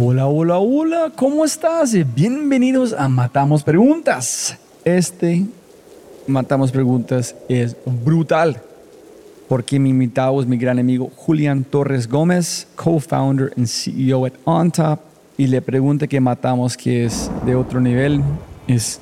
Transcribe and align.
Hola, 0.00 0.28
hola, 0.28 0.58
hola, 0.58 1.12
¿cómo 1.16 1.44
estás? 1.44 1.92
Bienvenidos 2.14 2.92
a 2.92 3.08
Matamos 3.08 3.64
Preguntas. 3.64 4.56
Este 4.84 5.44
Matamos 6.28 6.70
Preguntas 6.70 7.34
es 7.48 7.76
brutal 7.84 8.62
porque 9.48 9.80
mi 9.80 9.90
invitado 9.90 10.40
es 10.40 10.46
mi 10.46 10.56
gran 10.56 10.78
amigo 10.78 11.10
Julián 11.16 11.64
Torres 11.64 12.08
Gómez, 12.08 12.68
co-founder 12.76 13.52
y 13.56 13.66
CEO 13.66 14.26
at 14.26 14.34
OnTop. 14.44 15.00
Y 15.36 15.48
le 15.48 15.62
pregunta 15.62 16.06
que 16.06 16.20
matamos 16.20 16.76
que 16.76 17.04
es 17.04 17.28
de 17.44 17.56
otro 17.56 17.80
nivel 17.80 18.22
es 18.68 19.00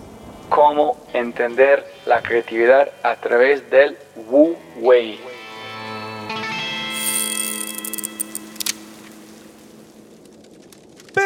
cómo 0.49 0.97
entender 1.13 1.85
la 2.07 2.23
creatividad 2.23 2.89
a 3.03 3.17
través 3.17 3.69
del 3.71 3.99
Wu 4.31 4.55
Wei. 4.81 5.19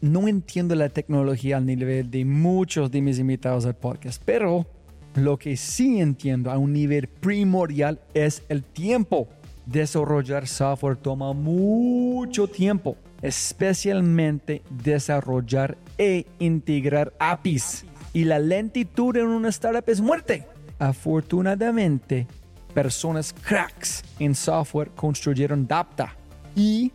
no 0.00 0.28
entiendo 0.28 0.74
la 0.74 0.88
tecnología 0.88 1.56
al 1.56 1.66
nivel 1.66 2.10
de 2.10 2.24
muchos 2.24 2.90
de 2.90 3.02
mis 3.02 3.18
invitados 3.18 3.66
al 3.66 3.74
podcast, 3.74 4.22
pero 4.24 4.66
lo 5.14 5.38
que 5.38 5.56
sí 5.56 6.00
entiendo 6.00 6.50
a 6.50 6.58
un 6.58 6.72
nivel 6.72 7.08
primordial 7.08 8.00
es 8.14 8.42
el 8.48 8.62
tiempo. 8.62 9.28
Desarrollar 9.66 10.46
software 10.46 10.96
toma 10.96 11.32
mucho 11.32 12.48
tiempo, 12.48 12.96
especialmente 13.20 14.62
desarrollar 14.70 15.76
e 15.98 16.26
integrar 16.38 17.12
APIs. 17.18 17.84
Y 18.12 18.24
la 18.24 18.38
lentitud 18.38 19.16
en 19.16 19.26
una 19.26 19.50
startup 19.50 19.84
es 19.88 20.00
muerte. 20.00 20.46
Afortunadamente, 20.78 22.26
personas 22.72 23.32
cracks 23.32 24.04
en 24.18 24.34
software 24.34 24.90
construyeron 24.90 25.66
Dapta 25.66 26.14
y 26.54 26.92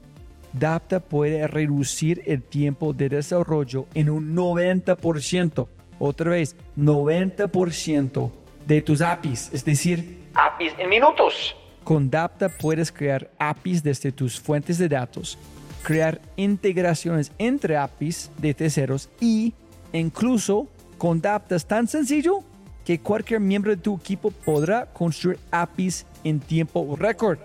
Dapta 0.54 1.00
puede 1.00 1.48
reducir 1.48 2.22
el 2.26 2.44
tiempo 2.44 2.94
de 2.94 3.09
desarrollo 3.09 3.88
en 3.96 4.09
un 4.09 4.36
90%. 4.36 5.68
Otra 6.00 6.32
vez, 6.32 6.56
90% 6.78 8.32
de 8.68 8.81
tus 8.81 9.02
APIs, 9.02 9.50
es 9.52 9.66
decir, 9.66 10.24
APIs 10.36 10.74
en 10.78 10.90
minutos. 10.90 11.56
Con 11.84 12.09
Dapta 12.09 12.50
puedes 12.50 12.92
crear 12.92 13.30
APIs 13.40 13.84
desde 13.84 14.12
tus 14.12 14.40
fuentes 14.40 14.78
de 14.78 14.88
datos, 14.88 15.38
crear 15.81 16.22
integraciones 16.38 17.31
entre 17.38 17.75
APIs 17.75 18.31
de 18.38 18.53
terceros 18.53 19.09
y 19.19 19.53
incluso 19.92 20.68
con 20.97 21.19
Dapta 21.19 21.56
es 21.56 21.66
tan 21.66 21.88
sencillo 21.88 22.40
que 22.86 23.00
cualquier 23.00 23.40
miembro 23.40 23.72
de 23.72 23.78
tu 23.78 23.96
equipo 23.96 24.31
podrá 24.31 24.86
construir 24.86 25.40
APIs 25.52 26.06
en 26.24 26.40
tiempo 26.40 26.96
récord. 26.97 27.40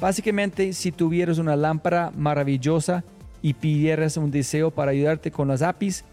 Básicamente, 0.00 0.72
si 0.72 0.92
tuvieras 0.92 1.38
una 1.38 1.56
lámpara 1.56 2.10
maravillosa 2.16 3.04
y 3.42 3.54
pidieras 3.54 4.16
un 4.16 4.30
deseo 4.30 4.70
para 4.70 4.92
ayudarte 4.92 5.30
con 5.30 5.48
las 5.48 5.62
APIs, 5.62 6.04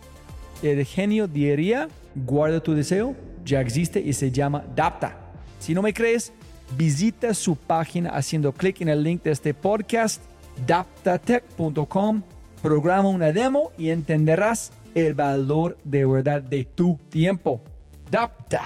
el 0.61 0.85
genio 0.85 1.27
diría, 1.27 1.87
guarda 2.15 2.59
tu 2.59 2.73
deseo, 2.73 3.15
ya 3.45 3.61
existe 3.61 3.99
y 3.99 4.13
se 4.13 4.31
llama 4.31 4.63
Dapta. 4.75 5.17
Si 5.59 5.73
no 5.73 5.81
me 5.81 5.93
crees, 5.93 6.33
visita 6.75 7.33
su 7.33 7.55
página 7.55 8.09
haciendo 8.09 8.51
clic 8.51 8.81
en 8.81 8.89
el 8.89 9.03
link 9.03 9.23
de 9.23 9.31
este 9.31 9.53
podcast, 9.53 10.21
daptatech.com, 10.65 12.23
programa 12.61 13.09
una 13.09 13.31
demo 13.31 13.71
y 13.77 13.89
entenderás 13.89 14.71
el 14.95 15.13
valor 15.13 15.77
de 15.83 16.05
verdad 16.05 16.41
de 16.41 16.65
tu 16.65 16.99
tiempo. 17.09 17.61
Dapta. 18.09 18.63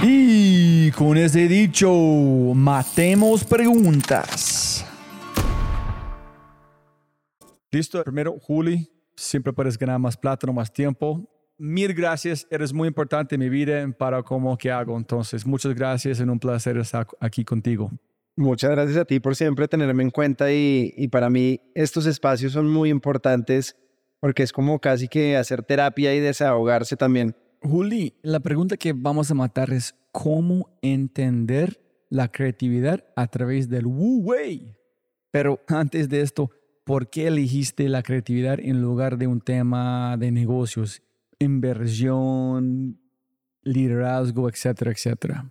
Y 0.00 0.92
con 0.92 1.16
ese 1.16 1.48
dicho, 1.48 1.92
matemos 2.54 3.42
preguntas. 3.42 4.86
Listo, 7.72 8.04
primero, 8.04 8.38
Juli, 8.38 8.88
siempre 9.16 9.52
puedes 9.52 9.76
ganar 9.76 9.98
más 9.98 10.16
plata, 10.16 10.46
no 10.46 10.52
más 10.52 10.72
tiempo. 10.72 11.28
Mil 11.58 11.92
gracias, 11.94 12.46
eres 12.48 12.72
muy 12.72 12.86
importante 12.86 13.34
en 13.34 13.40
mi 13.40 13.48
vida 13.48 13.84
para 13.98 14.22
cómo 14.22 14.56
que 14.56 14.70
hago. 14.70 14.96
Entonces, 14.96 15.44
muchas 15.44 15.74
gracias, 15.74 16.20
es 16.20 16.26
un 16.26 16.38
placer 16.38 16.76
estar 16.76 17.04
aquí 17.18 17.44
contigo. 17.44 17.90
Muchas 18.36 18.70
gracias 18.70 18.98
a 18.98 19.04
ti 19.04 19.18
por 19.18 19.34
siempre 19.34 19.66
tenerme 19.66 20.04
en 20.04 20.10
cuenta 20.10 20.52
y, 20.52 20.94
y 20.96 21.08
para 21.08 21.28
mí 21.28 21.60
estos 21.74 22.06
espacios 22.06 22.52
son 22.52 22.68
muy 22.70 22.88
importantes 22.88 23.74
porque 24.20 24.44
es 24.44 24.52
como 24.52 24.78
casi 24.78 25.08
que 25.08 25.36
hacer 25.36 25.64
terapia 25.64 26.14
y 26.14 26.20
desahogarse 26.20 26.96
también. 26.96 27.34
Juli, 27.62 28.14
la 28.22 28.40
pregunta 28.40 28.76
que 28.76 28.92
vamos 28.92 29.30
a 29.30 29.34
matar 29.34 29.72
es 29.72 29.94
cómo 30.12 30.70
entender 30.80 31.80
la 32.08 32.28
creatividad 32.28 33.04
a 33.16 33.26
través 33.26 33.68
del 33.68 33.86
Wu 33.86 34.22
Wei. 34.22 34.76
Pero 35.30 35.60
antes 35.66 36.08
de 36.08 36.20
esto, 36.20 36.50
¿por 36.84 37.10
qué 37.10 37.26
elegiste 37.26 37.88
la 37.88 38.02
creatividad 38.02 38.60
en 38.60 38.80
lugar 38.80 39.18
de 39.18 39.26
un 39.26 39.40
tema 39.40 40.16
de 40.16 40.30
negocios, 40.30 41.02
inversión, 41.38 43.00
liderazgo, 43.62 44.48
etcétera, 44.48 44.92
etcétera? 44.92 45.50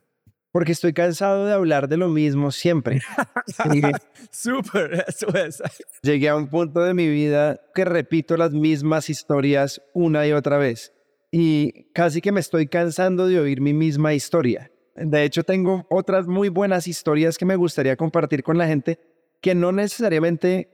Porque 0.51 0.71
estoy 0.71 0.93
cansado 0.93 1.45
de 1.45 1.53
hablar 1.53 1.87
de 1.87 1.97
lo 1.97 2.07
mismo 2.07 2.51
siempre. 2.51 3.01
Súper, 4.31 5.05
eso 5.07 5.27
es. 5.35 5.61
Llegué 6.01 6.29
a 6.29 6.35
un 6.35 6.47
punto 6.47 6.79
de 6.79 6.93
mi 6.93 7.07
vida 7.07 7.59
que 7.75 7.85
repito 7.85 8.37
las 8.37 8.53
mismas 8.53 9.09
historias 9.09 9.81
una 9.93 10.25
y 10.25 10.31
otra 10.31 10.57
vez 10.57 10.93
y 11.31 11.91
casi 11.93 12.21
que 12.21 12.31
me 12.31 12.39
estoy 12.39 12.67
cansando 12.67 13.27
de 13.27 13.39
oír 13.39 13.61
mi 13.61 13.73
misma 13.73 14.13
historia. 14.13 14.71
De 14.95 15.23
hecho, 15.23 15.43
tengo 15.43 15.85
otras 15.89 16.27
muy 16.27 16.49
buenas 16.49 16.87
historias 16.87 17.37
que 17.37 17.45
me 17.45 17.55
gustaría 17.55 17.95
compartir 17.95 18.43
con 18.43 18.57
la 18.57 18.67
gente 18.67 18.99
que 19.41 19.53
no 19.53 19.71
necesariamente 19.71 20.69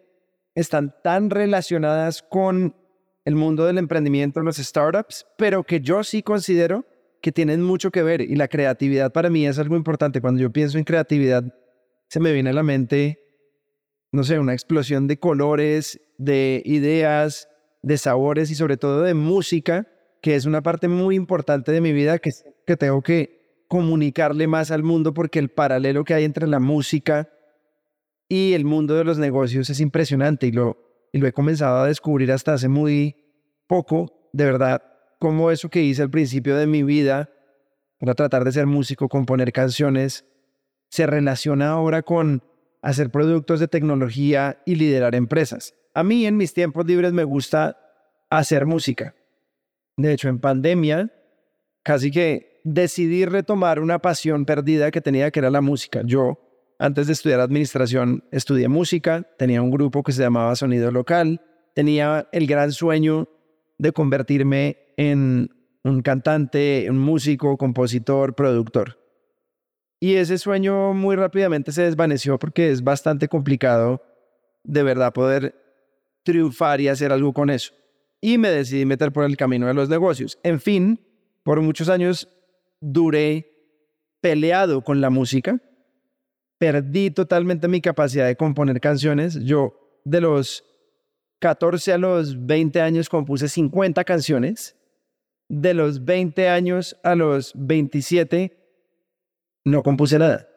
están 0.55 0.95
tan 1.03 1.29
relacionadas 1.29 2.21
con 2.21 2.75
el 3.25 3.35
mundo 3.35 3.65
del 3.65 3.77
emprendimiento, 3.77 4.41
los 4.41 4.57
startups, 4.57 5.25
pero 5.37 5.63
que 5.63 5.81
yo 5.81 6.03
sí 6.03 6.23
considero 6.23 6.85
que 7.21 7.31
tienen 7.31 7.61
mucho 7.61 7.91
que 7.91 8.03
ver 8.03 8.21
y 8.21 8.35
la 8.35 8.47
creatividad 8.47 9.11
para 9.11 9.29
mí 9.29 9.47
es 9.47 9.57
algo 9.57 9.75
importante. 9.75 10.21
Cuando 10.21 10.41
yo 10.41 10.51
pienso 10.51 10.77
en 10.77 10.83
creatividad, 10.83 11.43
se 12.09 12.19
me 12.19 12.33
viene 12.33 12.49
a 12.49 12.53
la 12.53 12.63
mente, 12.63 13.19
no 14.11 14.23
sé, 14.23 14.39
una 14.39 14.53
explosión 14.53 15.07
de 15.07 15.17
colores, 15.17 15.99
de 16.17 16.61
ideas, 16.65 17.47
de 17.81 17.97
sabores 17.97 18.51
y 18.51 18.55
sobre 18.55 18.77
todo 18.77 19.01
de 19.01 19.13
música 19.13 19.87
que 20.23 20.35
es 20.35 20.45
una 20.45 20.63
parte 20.63 20.87
muy 20.87 21.17
importante 21.17 21.73
de 21.73 21.81
mi 21.81 21.91
vida 21.91 22.17
que, 22.17 22.31
que 22.65 22.77
tengo 22.77 23.01
que 23.01 23.65
comunicarle 23.67 24.47
más 24.47 24.71
al 24.71 24.81
mundo 24.81 25.13
porque 25.13 25.37
el 25.37 25.49
paralelo 25.49 26.05
que 26.05 26.13
hay 26.13 26.23
entre 26.23 26.47
la 26.47 26.61
música 26.61 27.29
y 28.29 28.53
el 28.53 28.63
mundo 28.63 28.95
de 28.95 29.03
los 29.03 29.17
negocios 29.17 29.69
es 29.69 29.81
impresionante 29.81 30.47
y 30.47 30.53
lo, 30.53 30.77
y 31.11 31.17
lo 31.17 31.27
he 31.27 31.33
comenzado 31.33 31.81
a 31.81 31.87
descubrir 31.87 32.31
hasta 32.31 32.53
hace 32.53 32.69
muy 32.69 33.17
poco, 33.67 34.29
de 34.31 34.45
verdad, 34.45 34.81
como 35.19 35.51
eso 35.51 35.69
que 35.69 35.83
hice 35.83 36.01
al 36.03 36.09
principio 36.09 36.55
de 36.55 36.67
mi 36.67 36.83
vida 36.83 37.29
para 37.99 38.13
tratar 38.13 38.45
de 38.45 38.53
ser 38.53 38.65
músico, 38.65 39.09
componer 39.09 39.51
canciones, 39.51 40.23
se 40.89 41.05
relaciona 41.05 41.71
ahora 41.71 42.01
con 42.01 42.43
hacer 42.81 43.09
productos 43.09 43.59
de 43.59 43.67
tecnología 43.67 44.61
y 44.65 44.75
liderar 44.75 45.15
empresas. 45.15 45.73
A 45.93 46.01
mí 46.01 46.25
en 46.25 46.37
mis 46.37 46.53
tiempos 46.53 46.85
libres 46.85 47.11
me 47.11 47.25
gusta 47.25 47.77
hacer 48.29 48.65
música. 48.65 49.15
De 49.97 50.13
hecho, 50.13 50.29
en 50.29 50.39
pandemia, 50.39 51.11
casi 51.83 52.11
que 52.11 52.61
decidí 52.63 53.25
retomar 53.25 53.79
una 53.79 53.99
pasión 53.99 54.45
perdida 54.45 54.91
que 54.91 55.01
tenía, 55.01 55.31
que 55.31 55.39
era 55.39 55.49
la 55.49 55.61
música. 55.61 56.01
Yo, 56.05 56.39
antes 56.79 57.07
de 57.07 57.13
estudiar 57.13 57.39
administración, 57.39 58.23
estudié 58.31 58.67
música, 58.67 59.27
tenía 59.37 59.61
un 59.61 59.71
grupo 59.71 60.03
que 60.03 60.11
se 60.11 60.23
llamaba 60.23 60.55
Sonido 60.55 60.91
Local, 60.91 61.41
tenía 61.75 62.27
el 62.31 62.47
gran 62.47 62.71
sueño 62.71 63.27
de 63.77 63.91
convertirme 63.91 64.77
en 64.97 65.49
un 65.83 66.01
cantante, 66.01 66.87
un 66.89 66.99
músico, 66.99 67.57
compositor, 67.57 68.35
productor. 68.35 68.99
Y 69.99 70.15
ese 70.15 70.37
sueño 70.37 70.93
muy 70.93 71.15
rápidamente 71.15 71.71
se 71.71 71.83
desvaneció 71.83 72.39
porque 72.39 72.71
es 72.71 72.83
bastante 72.83 73.27
complicado 73.27 74.01
de 74.63 74.83
verdad 74.83 75.13
poder 75.13 75.55
triunfar 76.23 76.81
y 76.81 76.87
hacer 76.87 77.11
algo 77.11 77.33
con 77.33 77.49
eso. 77.49 77.73
Y 78.25 78.37
me 78.37 78.49
decidí 78.49 78.85
meter 78.85 79.11
por 79.11 79.25
el 79.25 79.35
camino 79.35 79.67
de 79.67 79.73
los 79.73 79.89
negocios. 79.89 80.39
En 80.43 80.61
fin, 80.61 80.97
por 81.43 81.59
muchos 81.59 81.89
años 81.89 82.29
duré 82.79 83.51
peleado 84.21 84.81
con 84.81 85.01
la 85.01 85.09
música. 85.09 85.61
Perdí 86.57 87.11
totalmente 87.11 87.67
mi 87.67 87.81
capacidad 87.81 88.25
de 88.25 88.37
componer 88.37 88.79
canciones. 88.79 89.43
Yo 89.43 89.99
de 90.05 90.21
los 90.21 90.63
14 91.39 91.91
a 91.91 91.97
los 91.97 92.45
20 92.45 92.79
años 92.79 93.09
compuse 93.09 93.49
50 93.49 94.01
canciones. 94.05 94.77
De 95.49 95.73
los 95.73 96.05
20 96.05 96.47
años 96.47 96.95
a 97.03 97.15
los 97.15 97.51
27 97.55 98.57
no 99.65 99.83
compuse 99.83 100.17
nada. 100.17 100.47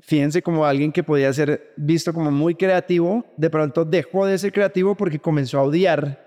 Fíjense 0.00 0.42
como 0.42 0.64
alguien 0.64 0.92
que 0.92 1.02
podía 1.02 1.32
ser 1.32 1.74
visto 1.76 2.12
como 2.12 2.30
muy 2.30 2.54
creativo, 2.54 3.24
de 3.36 3.50
pronto 3.50 3.84
dejó 3.84 4.26
de 4.26 4.38
ser 4.38 4.52
creativo 4.52 4.94
porque 4.94 5.18
comenzó 5.18 5.58
a 5.58 5.64
odiar 5.64 6.25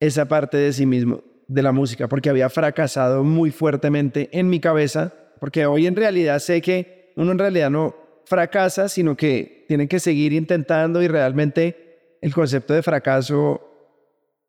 esa 0.00 0.26
parte 0.26 0.56
de 0.56 0.72
sí 0.72 0.86
mismo, 0.86 1.22
de 1.46 1.62
la 1.62 1.72
música, 1.72 2.08
porque 2.08 2.30
había 2.30 2.48
fracasado 2.48 3.24
muy 3.24 3.50
fuertemente 3.50 4.28
en 4.32 4.48
mi 4.50 4.60
cabeza, 4.60 5.12
porque 5.40 5.66
hoy 5.66 5.86
en 5.86 5.96
realidad 5.96 6.38
sé 6.38 6.60
que 6.60 7.12
uno 7.16 7.32
en 7.32 7.38
realidad 7.38 7.70
no 7.70 7.96
fracasa, 8.26 8.88
sino 8.88 9.16
que 9.16 9.64
tiene 9.68 9.88
que 9.88 9.98
seguir 9.98 10.32
intentando 10.32 11.02
y 11.02 11.08
realmente 11.08 12.16
el 12.20 12.34
concepto 12.34 12.74
de 12.74 12.82
fracaso 12.82 13.64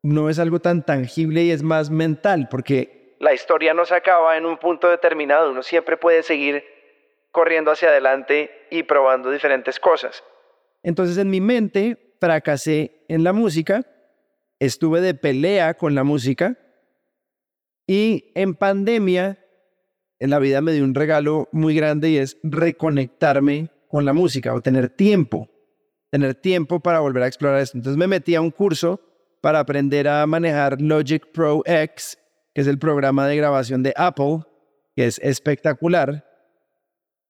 no 0.02 0.28
es 0.30 0.38
algo 0.38 0.60
tan 0.60 0.84
tangible 0.84 1.42
y 1.42 1.50
es 1.50 1.62
más 1.62 1.90
mental, 1.90 2.48
porque 2.50 3.16
la 3.18 3.34
historia 3.34 3.74
no 3.74 3.84
se 3.84 3.94
acaba 3.94 4.36
en 4.36 4.46
un 4.46 4.56
punto 4.56 4.88
determinado, 4.88 5.50
uno 5.50 5.62
siempre 5.62 5.96
puede 5.96 6.22
seguir 6.22 6.64
corriendo 7.30 7.70
hacia 7.70 7.88
adelante 7.88 8.50
y 8.70 8.82
probando 8.82 9.30
diferentes 9.30 9.78
cosas. 9.78 10.24
Entonces 10.82 11.18
en 11.18 11.28
mi 11.28 11.40
mente 11.40 12.14
fracasé 12.18 13.04
en 13.08 13.24
la 13.24 13.32
música, 13.32 13.82
estuve 14.60 15.00
de 15.00 15.14
pelea 15.14 15.74
con 15.74 15.96
la 15.96 16.04
música 16.04 16.56
y 17.86 18.30
en 18.36 18.54
pandemia 18.54 19.44
en 20.20 20.30
la 20.30 20.38
vida 20.38 20.60
me 20.60 20.72
dio 20.72 20.84
un 20.84 20.94
regalo 20.94 21.48
muy 21.50 21.74
grande 21.74 22.10
y 22.10 22.18
es 22.18 22.38
reconectarme 22.44 23.70
con 23.88 24.04
la 24.04 24.12
música 24.12 24.54
o 24.54 24.60
tener 24.60 24.90
tiempo 24.90 25.48
tener 26.10 26.34
tiempo 26.34 26.80
para 26.80 27.00
volver 27.00 27.22
a 27.22 27.26
explorar 27.26 27.60
esto. 27.60 27.78
Entonces 27.78 27.96
me 27.96 28.06
metí 28.06 28.34
a 28.34 28.40
un 28.40 28.50
curso 28.50 29.00
para 29.40 29.60
aprender 29.60 30.08
a 30.08 30.26
manejar 30.26 30.80
Logic 30.80 31.24
Pro 31.32 31.62
X, 31.64 32.18
que 32.52 32.60
es 32.60 32.66
el 32.66 32.78
programa 32.78 33.26
de 33.26 33.36
grabación 33.36 33.82
de 33.82 33.94
Apple, 33.96 34.40
que 34.94 35.06
es 35.06 35.18
espectacular. 35.20 36.26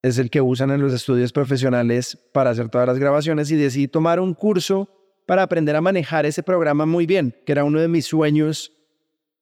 Es 0.02 0.18
el 0.18 0.30
que 0.30 0.40
usan 0.40 0.70
en 0.70 0.80
los 0.80 0.94
estudios 0.94 1.30
profesionales 1.30 2.18
para 2.32 2.50
hacer 2.50 2.70
todas 2.70 2.88
las 2.88 2.98
grabaciones 2.98 3.50
y 3.50 3.56
decidí 3.56 3.86
tomar 3.86 4.18
un 4.18 4.34
curso 4.34 4.88
para 5.30 5.44
aprender 5.44 5.76
a 5.76 5.80
manejar 5.80 6.26
ese 6.26 6.42
programa 6.42 6.86
muy 6.86 7.06
bien, 7.06 7.36
que 7.46 7.52
era 7.52 7.62
uno 7.62 7.80
de 7.80 7.86
mis 7.86 8.04
sueños 8.04 8.72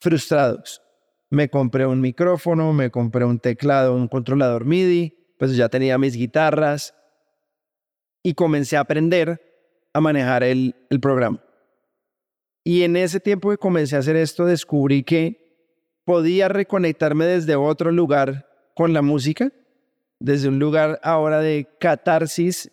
frustrados. 0.02 0.82
Me 1.30 1.48
compré 1.48 1.86
un 1.86 2.02
micrófono, 2.02 2.74
me 2.74 2.90
compré 2.90 3.24
un 3.24 3.38
teclado, 3.38 3.94
un 3.94 4.06
controlador 4.06 4.66
MIDI, 4.66 5.16
pues 5.38 5.56
ya 5.56 5.70
tenía 5.70 5.96
mis 5.96 6.14
guitarras, 6.14 6.94
y 8.22 8.34
comencé 8.34 8.76
a 8.76 8.80
aprender 8.80 9.40
a 9.94 10.02
manejar 10.02 10.42
el, 10.42 10.74
programa. 11.00 11.42
Y 12.64 12.82
en 12.82 12.94
ese 12.94 13.18
tiempo 13.18 13.48
que 13.48 13.56
comencé 13.56 13.96
a 13.96 14.00
hacer 14.00 14.16
esto, 14.16 14.44
descubrí 14.44 15.04
que 15.04 15.72
podía 16.04 16.48
reconectarme 16.48 17.24
desde 17.24 17.56
otro 17.56 17.92
lugar 17.92 18.46
con 18.74 18.92
la 18.92 19.00
música, 19.00 19.50
desde 20.20 20.48
un 20.48 20.58
lugar 20.58 21.00
ahora 21.02 21.40
de 21.40 21.66
catarsis 21.80 22.70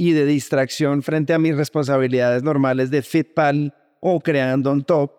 y 0.00 0.12
de 0.12 0.24
distracción 0.24 1.02
frente 1.02 1.34
a 1.34 1.38
mis 1.38 1.54
responsabilidades 1.54 2.42
normales 2.42 2.90
de 2.90 3.02
Fitpal 3.02 3.74
o 4.00 4.18
creando 4.18 4.70
on 4.70 4.82
top. 4.82 5.12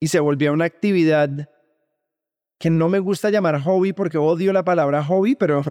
Y 0.00 0.08
se 0.08 0.18
volvió 0.18 0.54
una 0.54 0.64
actividad 0.64 1.50
que 2.58 2.70
no 2.70 2.88
me 2.88 3.00
gusta 3.00 3.28
llamar 3.28 3.60
hobby 3.60 3.92
porque 3.92 4.16
odio 4.16 4.50
la 4.54 4.64
palabra 4.64 5.04
hobby, 5.04 5.34
pero 5.34 5.62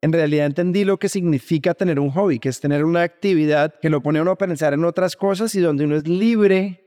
en 0.00 0.12
realidad 0.12 0.46
entendí 0.46 0.84
lo 0.84 1.00
que 1.00 1.08
significa 1.08 1.74
tener 1.74 1.98
un 1.98 2.12
hobby, 2.12 2.38
que 2.38 2.50
es 2.50 2.60
tener 2.60 2.84
una 2.84 3.02
actividad 3.02 3.74
que 3.82 3.90
lo 3.90 4.00
pone 4.00 4.20
a 4.20 4.22
uno 4.22 4.30
a 4.30 4.38
pensar 4.38 4.72
en 4.72 4.84
otras 4.84 5.16
cosas 5.16 5.52
y 5.56 5.60
donde 5.60 5.86
uno 5.86 5.96
es 5.96 6.06
libre 6.06 6.84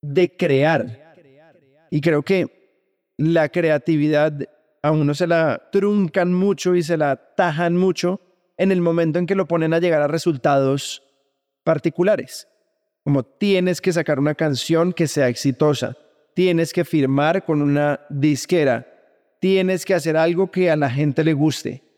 de 0.00 0.34
crear. 0.38 1.14
Y 1.90 2.00
creo 2.00 2.22
que 2.22 2.72
la 3.18 3.50
creatividad 3.50 4.40
a 4.82 4.90
uno 4.90 5.12
se 5.12 5.26
la 5.26 5.68
truncan 5.70 6.32
mucho 6.32 6.74
y 6.74 6.82
se 6.82 6.96
la 6.96 7.34
tajan 7.36 7.76
mucho 7.76 8.22
en 8.60 8.70
el 8.70 8.80
momento 8.80 9.18
en 9.18 9.26
que 9.26 9.34
lo 9.34 9.46
ponen 9.46 9.74
a 9.74 9.80
llegar 9.80 10.02
a 10.02 10.06
resultados 10.06 11.02
particulares. 11.64 12.46
Como 13.02 13.24
tienes 13.24 13.80
que 13.80 13.92
sacar 13.92 14.18
una 14.18 14.34
canción 14.34 14.92
que 14.92 15.08
sea 15.08 15.28
exitosa, 15.28 15.96
tienes 16.34 16.72
que 16.72 16.84
firmar 16.84 17.44
con 17.44 17.62
una 17.62 18.00
disquera, 18.08 18.86
tienes 19.40 19.84
que 19.84 19.94
hacer 19.94 20.16
algo 20.16 20.50
que 20.50 20.70
a 20.70 20.76
la 20.76 20.90
gente 20.90 21.24
le 21.24 21.32
guste 21.32 21.90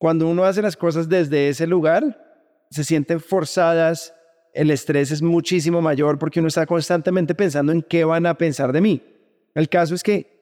cuando 0.00 0.28
uno 0.28 0.44
hace 0.44 0.62
las 0.62 0.78
cosas 0.78 1.10
desde 1.10 1.50
ese 1.50 1.66
lugar, 1.66 2.64
se 2.70 2.84
sienten 2.84 3.20
forzadas, 3.20 4.14
el 4.54 4.70
estrés 4.70 5.10
es 5.10 5.20
muchísimo 5.20 5.82
mayor 5.82 6.18
porque 6.18 6.40
uno 6.40 6.48
está 6.48 6.64
constantemente 6.64 7.34
pensando 7.34 7.70
en 7.70 7.82
qué 7.82 8.04
van 8.06 8.24
a 8.24 8.38
pensar 8.38 8.72
de 8.72 8.80
mí. 8.80 9.02
El 9.54 9.68
caso 9.68 9.94
es 9.94 10.02
que 10.02 10.40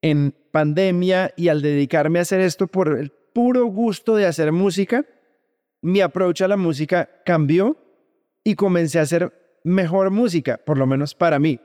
en 0.00 0.34
pandemia 0.50 1.34
y 1.36 1.48
al 1.48 1.60
dedicarme 1.60 2.18
a 2.18 2.22
hacer 2.22 2.40
esto 2.40 2.66
por 2.66 2.98
el 2.98 3.12
puro 3.34 3.66
gusto 3.66 4.16
de 4.16 4.24
hacer 4.24 4.52
música, 4.52 5.04
mi 5.82 6.00
approach 6.00 6.40
a 6.40 6.48
la 6.48 6.56
música 6.56 7.10
cambió 7.26 7.76
y 8.42 8.54
comencé 8.54 8.98
a 8.98 9.02
hacer 9.02 9.60
mejor 9.64 10.10
música, 10.10 10.58
por 10.64 10.78
lo 10.78 10.86
menos 10.86 11.14
para 11.14 11.38
mí. 11.38 11.60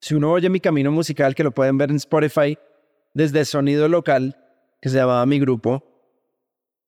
Si 0.00 0.14
uno 0.14 0.30
oye 0.32 0.48
mi 0.48 0.60
camino 0.60 0.92
musical, 0.92 1.34
que 1.34 1.44
lo 1.44 1.50
pueden 1.50 1.76
ver 1.76 1.90
en 1.90 1.96
Spotify, 1.96 2.56
desde 3.12 3.44
sonido 3.44 3.88
local, 3.88 4.36
que 4.80 4.88
se 4.88 4.96
llamaba 4.96 5.26
mi 5.26 5.38
grupo, 5.38 5.82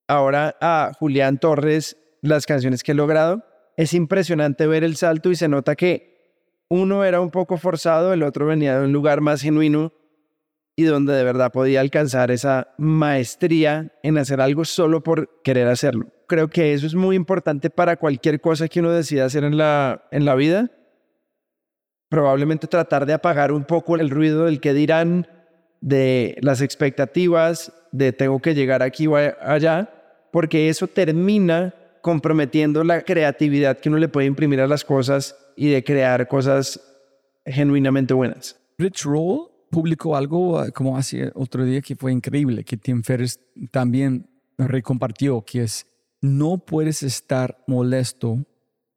ahora 0.08 0.56
a 0.60 0.92
Julián 0.98 1.38
Torres 1.38 1.96
las 2.22 2.46
canciones 2.46 2.82
que 2.82 2.92
he 2.92 2.94
logrado. 2.94 3.42
Es 3.76 3.92
impresionante 3.92 4.66
ver 4.66 4.84
el 4.84 4.96
salto 4.96 5.30
y 5.30 5.36
se 5.36 5.48
nota 5.48 5.76
que 5.76 6.64
uno 6.68 7.04
era 7.04 7.20
un 7.20 7.30
poco 7.30 7.58
forzado, 7.58 8.12
el 8.12 8.22
otro 8.22 8.46
venía 8.46 8.78
de 8.78 8.84
un 8.84 8.92
lugar 8.92 9.20
más 9.20 9.42
genuino 9.42 9.92
y 10.76 10.84
donde 10.84 11.14
de 11.14 11.24
verdad 11.24 11.50
podía 11.50 11.80
alcanzar 11.80 12.30
esa 12.30 12.74
maestría 12.76 13.92
en 14.02 14.18
hacer 14.18 14.42
algo 14.42 14.66
solo 14.66 15.02
por 15.02 15.40
querer 15.42 15.68
hacerlo. 15.68 16.12
Creo 16.28 16.48
que 16.48 16.74
eso 16.74 16.86
es 16.86 16.94
muy 16.94 17.16
importante 17.16 17.70
para 17.70 17.96
cualquier 17.96 18.40
cosa 18.42 18.68
que 18.68 18.80
uno 18.80 18.92
decida 18.92 19.24
hacer 19.24 19.44
en 19.44 19.56
la, 19.56 20.06
en 20.10 20.26
la 20.26 20.34
vida. 20.34 20.70
Probablemente 22.10 22.66
tratar 22.66 23.06
de 23.06 23.14
apagar 23.14 23.52
un 23.52 23.64
poco 23.64 23.96
el 23.96 24.10
ruido 24.10 24.44
del 24.44 24.60
que 24.60 24.74
dirán, 24.74 25.26
de 25.80 26.36
las 26.42 26.60
expectativas, 26.60 27.72
de 27.90 28.12
tengo 28.12 28.40
que 28.40 28.54
llegar 28.54 28.82
aquí 28.82 29.06
o 29.06 29.16
allá, 29.16 29.90
porque 30.30 30.68
eso 30.68 30.88
termina 30.88 31.74
comprometiendo 32.02 32.84
la 32.84 33.02
creatividad 33.02 33.78
que 33.78 33.88
uno 33.88 33.98
le 33.98 34.08
puede 34.08 34.26
imprimir 34.26 34.60
a 34.60 34.66
las 34.66 34.84
cosas 34.84 35.36
y 35.56 35.70
de 35.70 35.82
crear 35.82 36.28
cosas 36.28 36.80
genuinamente 37.46 38.12
buenas. 38.12 38.56
Rich 38.78 39.04
Roll 39.04 39.55
publicó 39.70 40.16
algo 40.16 40.58
ah, 40.58 40.70
como 40.70 40.96
hace 40.96 41.30
otro 41.34 41.64
día 41.64 41.80
que 41.80 41.96
fue 41.96 42.12
increíble, 42.12 42.64
que 42.64 42.76
Tim 42.76 43.02
Ferriss 43.02 43.40
también 43.70 44.28
recompartió, 44.58 45.42
que 45.42 45.62
es 45.62 45.86
no 46.20 46.58
puedes 46.58 47.02
estar 47.02 47.62
molesto 47.66 48.44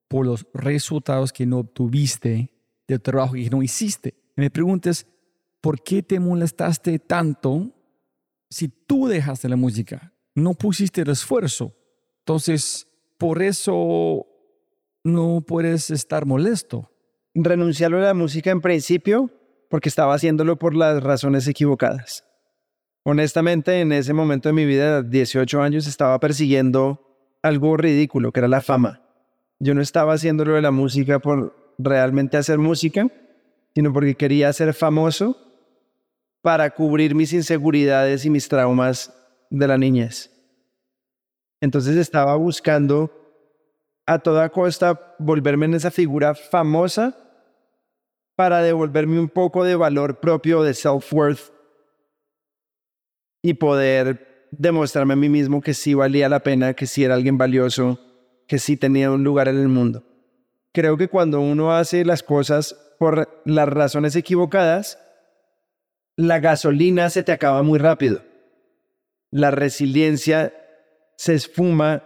por 0.08 0.26
los 0.26 0.48
resultados 0.54 1.32
que 1.32 1.46
no 1.46 1.60
obtuviste 1.60 2.52
del 2.88 3.02
trabajo 3.02 3.34
que 3.34 3.50
no 3.50 3.62
hiciste. 3.62 4.16
Y 4.36 4.42
me 4.42 4.50
preguntas, 4.50 5.06
¿por 5.62 5.84
qué 5.84 6.02
te 6.02 6.20
molestaste 6.20 6.98
tanto 6.98 7.72
si 8.50 8.68
tú 8.68 9.08
dejaste 9.08 9.48
la 9.50 9.56
música? 9.56 10.14
no 10.40 10.54
pusiste 10.54 11.02
el 11.02 11.10
esfuerzo. 11.10 11.76
Entonces, 12.20 12.88
por 13.18 13.42
eso 13.42 14.26
no 15.04 15.42
puedes 15.42 15.92
estar 15.92 16.26
molesto. 16.26 16.92
Renunciarlo 17.34 17.98
a 17.98 18.02
la 18.02 18.14
música 18.14 18.52
en 18.52 18.62
principio 18.62 19.30
porque 19.70 19.90
estaba 19.90 20.16
haciéndolo 20.16 20.58
por 20.58 20.76
las 20.76 21.02
razones 21.02 21.48
equivocadas. 21.48 22.26
Honestamente, 23.04 23.80
en 23.80 23.92
ese 23.92 24.14
momento 24.14 24.50
de 24.50 24.54
mi 24.54 24.66
vida, 24.66 25.02
18 25.02 25.62
años, 25.62 25.88
estaba 25.88 26.20
persiguiendo 26.20 27.06
algo 27.42 27.78
ridículo, 27.78 28.32
que 28.32 28.42
era 28.42 28.48
la 28.48 28.62
fama. 28.62 29.02
Yo 29.60 29.74
no 29.74 29.82
estaba 29.82 30.14
haciéndolo 30.14 30.56
de 30.56 30.62
la 30.62 30.72
música 30.72 31.20
por 31.20 31.76
realmente 31.78 32.38
hacer 32.38 32.58
música, 32.58 33.08
sino 33.74 33.94
porque 33.94 34.16
quería 34.16 34.52
ser 34.52 34.74
famoso 34.74 35.38
para 36.42 36.70
cubrir 36.72 37.16
mis 37.16 37.34
inseguridades 37.34 38.26
y 38.26 38.30
mis 38.30 38.48
traumas 38.48 39.14
de 39.50 39.68
la 39.68 39.78
niñez. 39.78 40.32
Entonces 41.62 41.96
estaba 41.98 42.36
buscando 42.36 43.12
a 44.06 44.20
toda 44.20 44.50
costa 44.50 45.16
volverme 45.20 45.66
en 45.66 45.76
esa 45.76 45.92
figura 45.92 46.34
famosa 46.34 47.29
para 48.40 48.62
devolverme 48.62 49.20
un 49.20 49.28
poco 49.28 49.66
de 49.66 49.76
valor 49.76 50.22
propio, 50.22 50.64
de 50.64 50.74
self-worth 50.74 51.52
y 53.44 53.56
poder 53.56 54.48
demostrarme 54.52 55.12
a 55.12 55.18
mí 55.18 55.28
mismo 55.28 55.60
que 55.60 55.74
sí 55.74 55.94
valía 55.94 56.30
la 56.30 56.40
pena, 56.40 56.74
que 56.74 56.88
sí 56.88 57.04
era 57.04 57.16
alguien 57.16 57.38
valioso, 57.38 58.00
que 58.48 58.58
sí 58.58 58.78
tenía 58.78 59.12
un 59.12 59.26
lugar 59.26 59.50
en 59.50 59.60
el 59.60 59.68
mundo. 59.68 60.06
Creo 60.72 60.96
que 60.96 61.10
cuando 61.10 61.42
uno 61.42 61.74
hace 61.74 62.06
las 62.06 62.24
cosas 62.24 62.78
por 62.98 63.42
las 63.44 63.68
razones 63.68 64.16
equivocadas, 64.16 64.98
la 66.16 66.40
gasolina 66.40 67.10
se 67.10 67.24
te 67.24 67.34
acaba 67.34 67.62
muy 67.62 67.78
rápido. 67.78 68.22
La 69.32 69.52
resiliencia 69.52 70.54
se 71.18 71.34
esfuma 71.34 72.04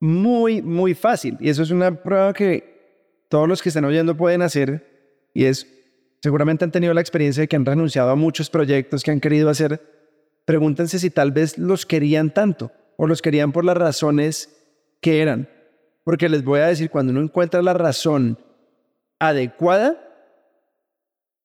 muy, 0.00 0.60
muy 0.60 0.92
fácil. 0.92 1.38
Y 1.40 1.48
eso 1.48 1.62
es 1.62 1.70
una 1.70 2.02
prueba 2.02 2.34
que 2.34 3.24
todos 3.30 3.48
los 3.48 3.62
que 3.62 3.70
están 3.70 3.86
oyendo 3.86 4.18
pueden 4.18 4.42
hacer. 4.42 4.93
Y 5.34 5.44
es, 5.44 5.66
seguramente 6.22 6.64
han 6.64 6.70
tenido 6.70 6.94
la 6.94 7.00
experiencia 7.00 7.42
de 7.42 7.48
que 7.48 7.56
han 7.56 7.66
renunciado 7.66 8.10
a 8.10 8.14
muchos 8.14 8.48
proyectos 8.48 9.02
que 9.02 9.10
han 9.10 9.20
querido 9.20 9.50
hacer. 9.50 9.82
Pregúntense 10.46 10.98
si 10.98 11.10
tal 11.10 11.32
vez 11.32 11.58
los 11.58 11.84
querían 11.84 12.32
tanto 12.32 12.70
o 12.96 13.06
los 13.06 13.20
querían 13.20 13.52
por 13.52 13.64
las 13.64 13.76
razones 13.76 14.96
que 15.02 15.20
eran. 15.20 15.50
Porque 16.04 16.28
les 16.28 16.44
voy 16.44 16.60
a 16.60 16.66
decir, 16.66 16.90
cuando 16.90 17.12
uno 17.12 17.22
encuentra 17.22 17.60
la 17.62 17.74
razón 17.74 18.38
adecuada, 19.18 20.00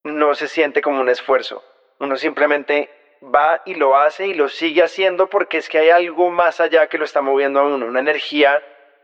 no 0.03 0.35
se 0.35 0.47
siente 0.47 0.81
como 0.81 1.01
un 1.01 1.09
esfuerzo. 1.09 1.63
Uno 1.99 2.15
simplemente 2.15 2.89
va 3.23 3.61
y 3.65 3.75
lo 3.75 3.97
hace 3.97 4.27
y 4.27 4.33
lo 4.33 4.47
sigue 4.49 4.83
haciendo 4.83 5.29
porque 5.29 5.57
es 5.57 5.67
que 5.67 5.79
hay 5.79 5.89
algo 5.89 6.29
más 6.29 6.59
allá 6.59 6.87
que 6.87 6.97
lo 6.97 7.05
está 7.05 7.21
moviendo 7.21 7.59
a 7.59 7.63
uno, 7.63 7.85
una 7.85 7.99
energía 7.99 8.61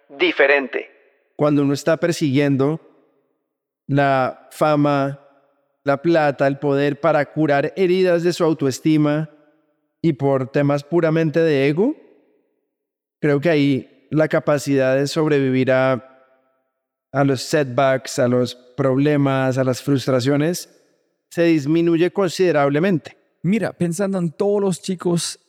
diferente. 0.09 0.91
Cuando 1.35 1.63
uno 1.63 1.73
está 1.73 1.97
persiguiendo 1.97 2.79
la 3.87 4.47
fama, 4.51 5.19
la 5.83 6.01
plata, 6.01 6.47
el 6.47 6.59
poder 6.59 6.99
para 6.99 7.25
curar 7.31 7.73
heridas 7.75 8.23
de 8.23 8.33
su 8.33 8.43
autoestima 8.43 9.29
y 10.01 10.13
por 10.13 10.51
temas 10.51 10.83
puramente 10.83 11.39
de 11.39 11.67
ego, 11.67 11.95
creo 13.19 13.39
que 13.39 13.49
ahí 13.49 14.07
la 14.11 14.27
capacidad 14.27 14.95
de 14.95 15.07
sobrevivir 15.07 15.71
a 15.71 16.15
a 17.15 17.23
los 17.23 17.43
setbacks, 17.43 18.19
a 18.19 18.27
los 18.27 18.55
problemas, 18.55 19.57
a 19.57 19.63
las 19.63 19.81
frustraciones, 19.81 20.69
se 21.29 21.43
disminuye 21.43 22.11
considerablemente. 22.11 23.15
Mira, 23.41 23.71
pensando 23.71 24.17
en 24.17 24.33
todos 24.33 24.59
los 24.59 24.81
chicos 24.81 25.39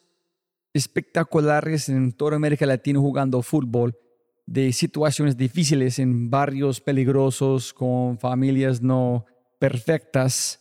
espectaculares 0.73 1.89
en 1.89 2.13
toda 2.13 2.37
América 2.37 2.67
Latina 2.67 3.01
jugando 3.01 3.43
fútbol, 3.43 3.99
de 4.47 4.73
situaciones 4.73 5.37
difíciles 5.37 5.99
en 5.99 6.31
barrios 6.31 6.81
peligrosos, 6.81 7.73
con 7.75 8.19
familias 8.19 8.81
no 8.81 9.27
perfectas, 9.59 10.61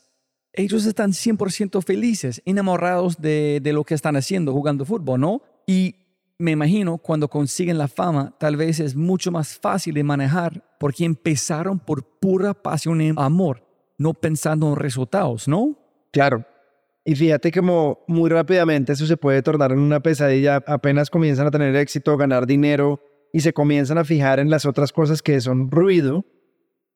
ellos 0.53 0.85
están 0.85 1.11
100% 1.11 1.83
felices, 1.83 2.41
enamorados 2.45 3.21
de, 3.21 3.59
de, 3.61 3.73
lo 3.73 3.83
que 3.83 3.93
están 3.93 4.15
haciendo, 4.15 4.53
jugando 4.53 4.85
fútbol, 4.85 5.19
¿no? 5.19 5.41
Y 5.67 5.95
me 6.37 6.51
imagino 6.51 6.97
cuando 6.97 7.27
consiguen 7.27 7.77
la 7.77 7.87
fama, 7.87 8.33
tal 8.39 8.55
vez 8.55 8.79
es 8.79 8.95
mucho 8.95 9.31
más 9.31 9.57
fácil 9.57 9.93
de 9.93 10.03
manejar 10.03 10.63
porque 10.79 11.05
empezaron 11.05 11.79
por 11.79 12.03
pura 12.19 12.53
pasión 12.53 13.01
y 13.01 13.13
amor, 13.15 13.63
no 13.97 14.13
pensando 14.13 14.69
en 14.69 14.75
resultados, 14.77 15.47
¿no? 15.47 15.77
Claro. 16.11 16.45
Y 17.03 17.15
fíjate 17.15 17.51
como 17.51 17.99
muy 18.07 18.29
rápidamente 18.29 18.93
eso 18.93 19.05
se 19.05 19.17
puede 19.17 19.43
tornar 19.43 19.71
en 19.71 19.79
una 19.79 19.99
pesadilla, 19.99 20.63
apenas 20.65 21.09
comienzan 21.09 21.47
a 21.47 21.51
tener 21.51 21.75
éxito, 21.75 22.17
ganar 22.17 22.47
dinero 22.47 22.99
y 23.35 23.41
se 23.41 23.51
comienzan 23.51 23.97
a 23.97 24.05
fijar 24.05 24.39
en 24.39 24.49
las 24.49 24.65
otras 24.65 24.93
cosas 24.93 25.21
que 25.21 25.41
son 25.41 25.69
ruido, 25.69 26.23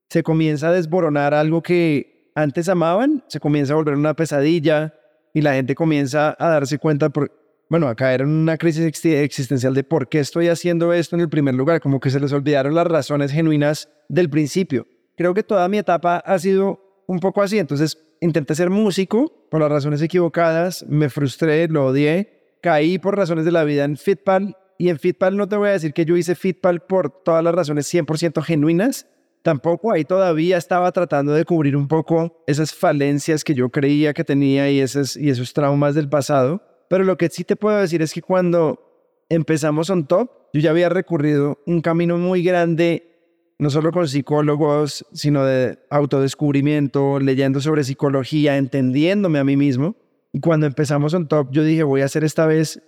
se 0.10 0.24
comienza 0.24 0.70
a 0.70 0.72
desboronar 0.72 1.34
algo 1.34 1.62
que 1.62 2.32
antes 2.34 2.70
amaban, 2.70 3.26
se 3.28 3.42
comienza 3.42 3.74
a 3.74 3.76
volver 3.76 3.96
una 3.96 4.14
pesadilla 4.14 4.94
y 5.34 5.42
la 5.42 5.56
gente 5.56 5.76
comienza 5.76 6.38
a 6.40 6.48
darse 6.48 6.78
cuenta 6.78 7.10
por, 7.10 7.30
bueno, 7.70 7.90
a 7.90 7.96
caer 7.96 8.22
en 8.22 8.30
una 8.30 8.58
crisis 8.58 9.04
existencial 9.04 9.74
de 9.74 9.84
por 9.84 10.08
qué 10.08 10.20
estoy 10.20 10.48
haciendo 10.48 10.94
esto 10.94 11.18
en 11.18 11.24
el 11.24 11.28
primer 11.28 11.56
lugar, 11.56 11.82
como 11.82 12.00
que 12.00 12.10
se 12.10 12.22
les 12.22 12.32
olvidaron 12.32 12.74
las 12.74 12.88
razones 12.88 13.34
genuinas 13.34 13.90
del 14.08 14.30
principio. 14.30 14.88
Creo 15.18 15.34
que 15.34 15.44
toda 15.44 15.68
mi 15.68 15.78
etapa 15.78 16.20
ha 16.20 16.40
sido 16.40 17.04
un 17.06 17.20
poco 17.20 17.42
así, 17.42 17.60
entonces 17.60 17.98
intenté 18.22 18.56
ser 18.56 18.70
músico 18.70 19.46
por 19.52 19.60
las 19.60 19.70
razones 19.70 20.02
equivocadas, 20.02 20.86
me 20.88 21.10
frustré, 21.10 21.68
lo 21.68 21.88
odié, 21.88 22.56
caí 22.62 22.98
por 22.98 23.18
razones 23.18 23.44
de 23.44 23.52
la 23.52 23.66
vida 23.66 23.84
en 23.84 23.98
Fitpal 23.98 24.56
y 24.80 24.90
en 24.90 24.98
Fitpal 24.98 25.38
no 25.38 25.48
te 25.48 25.56
voy 25.56 25.70
a 25.70 25.74
decir 25.74 25.94
que 25.94 26.06
yo 26.06 26.18
hice 26.18 26.34
Fitpal 26.34 26.80
por 26.82 27.12
todas 27.24 27.44
las 27.44 27.54
razones 27.54 27.94
100% 27.94 28.42
genuinas, 28.42 29.08
tampoco 29.44 29.92
ahí 29.92 30.06
todavía 30.06 30.58
estaba 30.58 30.92
tratando 30.92 31.34
de 31.34 31.46
cubrir 31.46 31.78
un 31.78 31.88
poco 31.88 32.44
esas 32.48 32.74
falencias 32.74 33.44
que 33.44 33.54
yo 33.54 33.70
creía 33.70 34.16
que 34.16 34.24
tenía 34.24 34.72
y 34.72 34.80
esos, 34.80 35.16
y 35.16 35.30
esos 35.30 35.54
traumas 35.54 35.94
del 35.94 36.10
pasado 36.10 36.64
pero 36.90 37.04
lo 37.04 37.18
que 37.18 37.30
sí 37.30 37.46
te 37.46 37.56
puedo 37.56 37.80
decir 37.80 38.02
es 38.02 38.14
que 38.14 38.22
cuando 38.22 39.24
empezamos 39.30 39.90
on 39.90 40.08
top, 40.08 40.32
yo 40.54 40.60
ya 40.60 40.72
había 40.72 40.90
recurrido 40.90 41.60
un 41.68 41.82
camino 41.82 42.18
muy 42.18 42.44
grande, 42.44 43.54
no 43.60 43.70
solo 43.70 43.92
con 43.92 44.08
psicólogos, 44.08 45.06
sino 45.14 45.46
de 45.46 45.78
autodescubrimiento, 45.92 47.20
leyendo 47.20 47.62
sobre 47.62 47.84
psicología, 47.84 48.58
entendiéndome 48.58 49.38
a 49.38 49.44
mí 49.44 49.56
mismo. 49.56 49.96
Y 50.34 50.40
cuando 50.40 50.66
empezamos 50.66 51.14
on 51.14 51.28
top, 51.28 51.52
yo 51.52 51.64
dije, 51.64 51.84
voy 51.84 52.02
a 52.02 52.06
hacer 52.06 52.24
esta 52.24 52.48
vez 52.48 52.82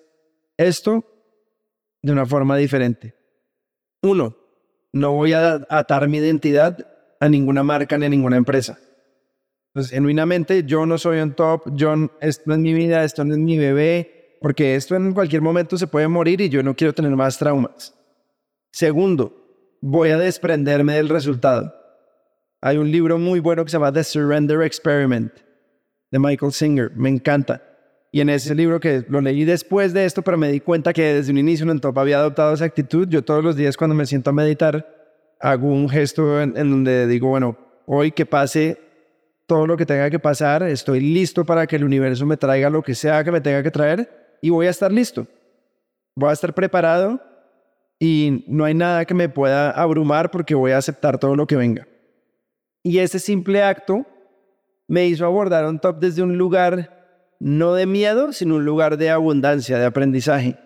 esto 0.57 1.05
de 2.01 2.11
una 2.11 2.25
forma 2.25 2.57
diferente. 2.57 3.15
Uno, 4.01 4.35
no 4.93 5.13
voy 5.13 5.33
a 5.33 5.65
atar 5.69 6.07
mi 6.07 6.17
identidad 6.17 6.87
a 7.19 7.29
ninguna 7.29 7.63
marca 7.63 7.97
ni 7.97 8.05
a 8.05 8.09
ninguna 8.09 8.37
empresa. 8.37 8.79
Pues 9.73 9.89
genuinamente 9.89 10.63
yo 10.63 10.85
no 10.85 10.97
soy 10.97 11.19
un 11.19 11.33
top, 11.33 11.63
yo, 11.75 11.93
esto 12.19 12.43
no 12.47 12.55
es 12.55 12.59
mi 12.59 12.73
vida, 12.73 13.03
esto 13.03 13.23
no 13.23 13.35
es 13.35 13.39
mi 13.39 13.57
bebé, 13.57 14.37
porque 14.41 14.75
esto 14.75 14.95
en 14.95 15.13
cualquier 15.13 15.41
momento 15.41 15.77
se 15.77 15.87
puede 15.87 16.07
morir 16.07 16.41
y 16.41 16.49
yo 16.49 16.63
no 16.63 16.75
quiero 16.75 16.93
tener 16.93 17.15
más 17.15 17.37
traumas. 17.37 17.93
Segundo, 18.71 19.77
voy 19.79 20.09
a 20.09 20.17
desprenderme 20.17 20.95
del 20.95 21.09
resultado. 21.09 21.73
Hay 22.59 22.77
un 22.77 22.91
libro 22.91 23.17
muy 23.17 23.39
bueno 23.39 23.63
que 23.63 23.71
se 23.71 23.77
llama 23.77 23.93
The 23.93 24.03
Surrender 24.03 24.61
Experiment 24.61 25.31
de 26.11 26.19
Michael 26.19 26.51
Singer, 26.51 26.91
me 26.95 27.09
encanta. 27.09 27.61
Y 28.11 28.19
en 28.19 28.29
ese 28.29 28.53
libro 28.55 28.79
que 28.79 29.05
lo 29.07 29.21
leí 29.21 29.45
después 29.45 29.93
de 29.93 30.05
esto, 30.05 30.21
pero 30.21 30.37
me 30.37 30.51
di 30.51 30.59
cuenta 30.59 30.91
que 30.91 31.13
desde 31.13 31.31
un 31.31 31.37
inicio 31.37 31.69
en 31.69 31.79
top 31.79 31.97
había 31.97 32.17
adoptado 32.17 32.53
esa 32.53 32.65
actitud. 32.65 33.07
Yo 33.07 33.23
todos 33.23 33.43
los 33.43 33.55
días 33.55 33.77
cuando 33.77 33.95
me 33.95 34.05
siento 34.05 34.31
a 34.31 34.33
meditar, 34.33 34.85
hago 35.39 35.67
un 35.67 35.87
gesto 35.89 36.41
en, 36.41 36.57
en 36.57 36.69
donde 36.69 37.07
digo, 37.07 37.29
bueno, 37.29 37.57
hoy 37.85 38.11
que 38.11 38.25
pase 38.25 38.77
todo 39.45 39.65
lo 39.65 39.77
que 39.77 39.85
tenga 39.85 40.09
que 40.09 40.19
pasar, 40.19 40.63
estoy 40.63 40.99
listo 40.99 41.45
para 41.45 41.67
que 41.67 41.75
el 41.75 41.83
universo 41.83 42.25
me 42.25 42.37
traiga 42.37 42.69
lo 42.69 42.83
que 42.83 42.95
sea 42.95 43.23
que 43.23 43.31
me 43.31 43.41
tenga 43.41 43.63
que 43.63 43.71
traer 43.71 44.37
y 44.41 44.49
voy 44.49 44.67
a 44.67 44.69
estar 44.69 44.91
listo. 44.91 45.27
Voy 46.15 46.29
a 46.29 46.33
estar 46.33 46.53
preparado 46.53 47.21
y 47.99 48.43
no 48.47 48.65
hay 48.65 48.73
nada 48.73 49.05
que 49.05 49.13
me 49.13 49.29
pueda 49.29 49.71
abrumar 49.71 50.31
porque 50.31 50.55
voy 50.55 50.71
a 50.71 50.77
aceptar 50.77 51.17
todo 51.17 51.35
lo 51.35 51.47
que 51.47 51.55
venga. 51.55 51.87
Y 52.83 52.99
ese 52.99 53.19
simple 53.19 53.61
acto 53.61 54.05
me 54.87 55.05
hizo 55.05 55.25
abordar 55.25 55.65
un 55.65 55.79
top 55.79 55.99
desde 55.99 56.23
un 56.23 56.37
lugar 56.37 57.00
no 57.41 57.73
de 57.73 57.87
miedo, 57.87 58.33
sino 58.33 58.57
un 58.57 58.65
lugar 58.65 58.97
de 58.97 59.09
abundancia, 59.09 59.79
de 59.79 59.85
aprendizaje, 59.85 60.57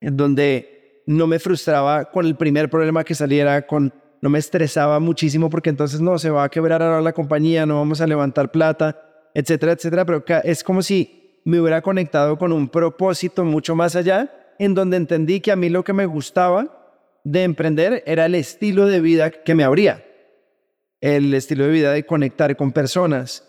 en 0.00 0.16
donde 0.16 1.02
no 1.06 1.26
me 1.26 1.40
frustraba 1.40 2.04
con 2.12 2.24
el 2.24 2.36
primer 2.36 2.70
problema 2.70 3.02
que 3.02 3.16
saliera, 3.16 3.66
con 3.66 3.92
no 4.20 4.30
me 4.30 4.38
estresaba 4.38 5.00
muchísimo 5.00 5.50
porque 5.50 5.70
entonces 5.70 6.00
no, 6.00 6.16
se 6.18 6.30
va 6.30 6.44
a 6.44 6.48
quebrar 6.48 6.82
ahora 6.82 7.00
la 7.00 7.12
compañía, 7.12 7.66
no 7.66 7.76
vamos 7.76 8.00
a 8.00 8.06
levantar 8.06 8.52
plata, 8.52 9.30
etcétera, 9.34 9.72
etcétera, 9.72 10.04
pero 10.04 10.24
es 10.44 10.62
como 10.62 10.82
si 10.82 11.40
me 11.44 11.60
hubiera 11.60 11.82
conectado 11.82 12.38
con 12.38 12.52
un 12.52 12.68
propósito 12.68 13.44
mucho 13.44 13.74
más 13.74 13.96
allá, 13.96 14.54
en 14.60 14.74
donde 14.74 14.96
entendí 14.96 15.40
que 15.40 15.50
a 15.50 15.56
mí 15.56 15.68
lo 15.68 15.82
que 15.82 15.92
me 15.92 16.06
gustaba 16.06 16.94
de 17.24 17.42
emprender 17.42 18.04
era 18.06 18.26
el 18.26 18.36
estilo 18.36 18.86
de 18.86 19.00
vida 19.00 19.30
que 19.30 19.56
me 19.56 19.64
abría, 19.64 20.04
el 21.00 21.34
estilo 21.34 21.64
de 21.64 21.70
vida 21.70 21.92
de 21.92 22.06
conectar 22.06 22.56
con 22.56 22.70
personas, 22.70 23.44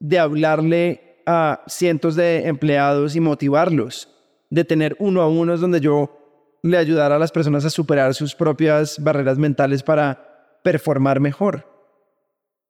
de 0.00 0.18
hablarle 0.18 1.11
a 1.26 1.62
cientos 1.66 2.16
de 2.16 2.46
empleados 2.46 3.16
y 3.16 3.20
motivarlos, 3.20 4.08
de 4.50 4.64
tener 4.64 4.96
uno 4.98 5.22
a 5.22 5.28
uno 5.28 5.56
donde 5.56 5.80
yo 5.80 6.18
le 6.62 6.76
ayudar 6.76 7.12
a 7.12 7.18
las 7.18 7.32
personas 7.32 7.64
a 7.64 7.70
superar 7.70 8.14
sus 8.14 8.34
propias 8.34 9.02
barreras 9.02 9.38
mentales 9.38 9.82
para 9.82 10.60
performar 10.62 11.20
mejor. 11.20 11.66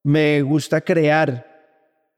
Me 0.02 0.42
gusta 0.42 0.80
crear, 0.80 1.46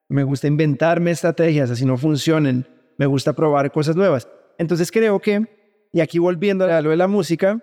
me 0.09 0.23
gusta 0.23 0.47
inventarme 0.47 1.11
estrategias, 1.11 1.71
así 1.71 1.85
no 1.85 1.97
funcionen, 1.97 2.67
me 2.97 3.07
gusta 3.07 3.33
probar 3.33 3.73
cosas 3.73 3.97
nuevas. 3.97 4.29
Entonces 4.59 4.91
creo 4.93 5.19
que, 5.19 5.89
y 5.93 6.01
aquí 6.01 6.19
volviendo 6.19 6.65
a 6.65 6.81
lo 6.81 6.91
de 6.91 6.97
la 6.97 7.09
música, 7.09 7.61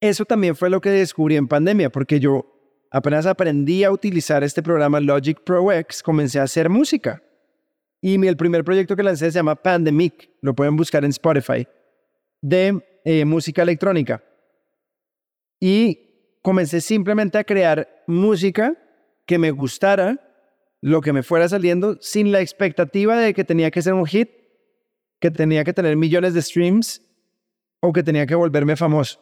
eso 0.00 0.24
también 0.24 0.56
fue 0.56 0.70
lo 0.70 0.80
que 0.80 0.90
descubrí 0.90 1.36
en 1.36 1.48
pandemia, 1.48 1.90
porque 1.90 2.20
yo 2.20 2.46
apenas 2.90 3.26
aprendí 3.26 3.84
a 3.84 3.90
utilizar 3.90 4.42
este 4.42 4.62
programa 4.62 5.00
Logic 5.00 5.38
Pro 5.44 5.70
X, 5.72 6.02
comencé 6.02 6.40
a 6.40 6.44
hacer 6.44 6.70
música. 6.70 7.22
Y 8.00 8.24
el 8.26 8.36
primer 8.36 8.64
proyecto 8.64 8.94
que 8.94 9.02
lancé 9.02 9.30
se 9.30 9.38
llama 9.38 9.56
Pandemic, 9.56 10.30
lo 10.40 10.54
pueden 10.54 10.76
buscar 10.76 11.04
en 11.04 11.10
Spotify 11.10 11.66
de 12.40 12.80
eh, 13.04 13.24
música 13.24 13.62
electrónica. 13.62 14.22
y 15.60 16.04
comencé 16.42 16.80
simplemente 16.80 17.36
a 17.36 17.44
crear 17.44 18.04
música 18.06 18.74
que 19.26 19.38
me 19.38 19.50
gustara, 19.50 20.18
lo 20.80 21.00
que 21.00 21.12
me 21.12 21.22
fuera 21.22 21.48
saliendo, 21.48 21.98
sin 22.00 22.32
la 22.32 22.40
expectativa 22.40 23.18
de 23.18 23.34
que 23.34 23.44
tenía 23.44 23.70
que 23.70 23.82
ser 23.82 23.92
un 23.92 24.06
hit, 24.06 24.30
que 25.20 25.30
tenía 25.30 25.64
que 25.64 25.72
tener 25.72 25.96
millones 25.96 26.32
de 26.34 26.40
streams 26.40 27.02
o 27.80 27.92
que 27.92 28.02
tenía 28.02 28.24
que 28.24 28.34
volverme 28.34 28.76
famoso. 28.76 29.20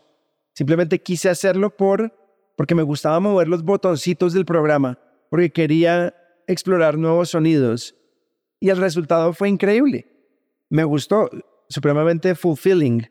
Simplemente 0.55 1.03
quise 1.03 1.29
hacerlo 1.29 1.77
por, 1.77 2.13
porque 2.57 2.75
me 2.75 2.83
gustaba 2.83 3.19
mover 3.19 3.49
los 3.49 3.65
botoncitos 3.65 4.33
del 4.33 4.45
programa, 4.45 4.99
porque 5.31 5.51
quería 5.51 6.15
explorar 6.47 6.97
nuevos 6.97 7.31
sonidos. 7.31 7.95
Y 8.61 8.71
el 8.71 8.79
resultado 8.79 9.33
fue 9.33 9.49
increíble. 9.49 10.07
Me 10.71 10.85
gustó, 10.85 11.29
supremamente 11.69 12.35
fulfilling. 12.35 13.11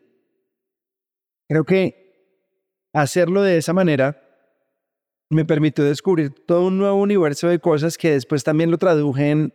Creo 1.48 1.64
que 1.64 2.06
hacerlo 2.94 3.42
de 3.42 3.58
esa 3.58 3.74
manera 3.74 4.22
me 5.30 5.46
permitió 5.46 5.84
descubrir 5.84 6.32
todo 6.46 6.68
un 6.68 6.78
nuevo 6.78 6.96
universo 6.96 7.48
de 7.48 7.60
cosas 7.60 7.98
que 7.98 8.12
después 8.12 8.44
también 8.44 8.72
lo 8.72 8.78
traduje 8.78 9.32
en 9.32 9.54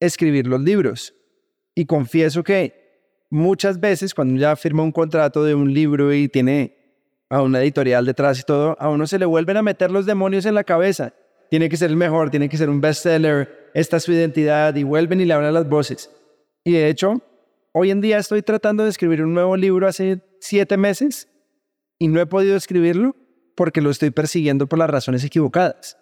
escribir 0.00 0.46
los 0.46 0.60
libros. 0.60 1.14
Y 1.74 1.86
confieso 1.86 2.42
que 2.42 3.26
muchas 3.30 3.80
veces 3.80 4.14
cuando 4.14 4.38
ya 4.38 4.56
firma 4.56 4.82
un 4.82 4.92
contrato 4.92 5.44
de 5.44 5.54
un 5.54 5.72
libro 5.72 6.12
y 6.12 6.28
tiene 6.28 6.76
a 7.30 7.40
una 7.42 7.62
editorial 7.62 8.04
detrás 8.04 8.40
y 8.40 8.42
todo, 8.42 8.76
a 8.78 8.90
uno 8.90 9.06
se 9.06 9.18
le 9.18 9.24
vuelven 9.24 9.56
a 9.56 9.62
meter 9.62 9.90
los 9.90 10.04
demonios 10.04 10.44
en 10.44 10.54
la 10.54 10.64
cabeza. 10.64 11.14
Tiene 11.52 11.68
que 11.68 11.76
ser 11.76 11.90
el 11.90 11.96
mejor, 11.96 12.30
tiene 12.30 12.48
que 12.48 12.56
ser 12.56 12.70
un 12.70 12.80
bestseller, 12.80 13.68
esta 13.74 13.98
es 13.98 14.04
su 14.04 14.12
identidad 14.12 14.74
y 14.74 14.84
vuelven 14.84 15.20
y 15.20 15.26
le 15.26 15.34
hablan 15.34 15.52
las 15.52 15.68
voces. 15.68 16.10
Y 16.64 16.72
de 16.72 16.88
hecho, 16.88 17.20
hoy 17.72 17.90
en 17.90 18.00
día 18.00 18.16
estoy 18.16 18.40
tratando 18.40 18.84
de 18.84 18.88
escribir 18.88 19.22
un 19.22 19.34
nuevo 19.34 19.54
libro 19.54 19.86
hace 19.86 20.22
siete 20.40 20.78
meses 20.78 21.28
y 21.98 22.08
no 22.08 22.22
he 22.22 22.24
podido 22.24 22.56
escribirlo 22.56 23.14
porque 23.54 23.82
lo 23.82 23.90
estoy 23.90 24.08
persiguiendo 24.08 24.66
por 24.66 24.78
las 24.78 24.88
razones 24.88 25.24
equivocadas. 25.24 25.98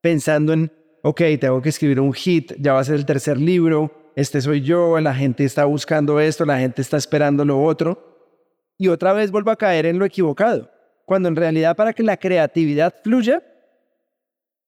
Pensando 0.00 0.52
en, 0.52 0.70
ok, 1.02 1.22
tengo 1.40 1.60
que 1.60 1.70
escribir 1.70 1.98
un 1.98 2.12
hit, 2.12 2.52
ya 2.60 2.74
va 2.74 2.78
a 2.78 2.84
ser 2.84 2.94
el 2.94 3.04
tercer 3.04 3.36
libro, 3.36 4.12
este 4.14 4.40
soy 4.40 4.60
yo, 4.60 5.00
la 5.00 5.12
gente 5.12 5.42
está 5.42 5.64
buscando 5.64 6.20
esto, 6.20 6.44
la 6.44 6.60
gente 6.60 6.82
está 6.82 6.98
esperando 6.98 7.44
lo 7.44 7.60
otro. 7.60 8.30
Y 8.78 8.86
otra 8.86 9.12
vez 9.12 9.32
vuelvo 9.32 9.50
a 9.50 9.56
caer 9.56 9.86
en 9.86 9.98
lo 9.98 10.04
equivocado, 10.04 10.70
cuando 11.04 11.28
en 11.28 11.34
realidad 11.34 11.74
para 11.74 11.92
que 11.94 12.04
la 12.04 12.16
creatividad 12.16 12.94
fluya, 13.02 13.42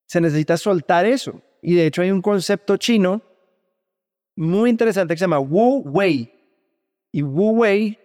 se 0.07 0.21
necesita 0.21 0.57
soltar 0.57 1.05
eso. 1.05 1.41
Y 1.63 1.75
de 1.75 1.87
hecho 1.87 2.03
hay 2.03 2.11
un 2.11 2.23
concepto 2.23 2.77
chino 2.77 3.23
muy 4.37 4.71
interesante 4.71 5.15
que 5.15 5.19
se 5.19 5.25
llama 5.25 5.39
Wu 5.39 5.83
Wei. 5.87 6.33
Y 7.13 7.23
Wu 7.23 7.61
Wei 7.61 7.99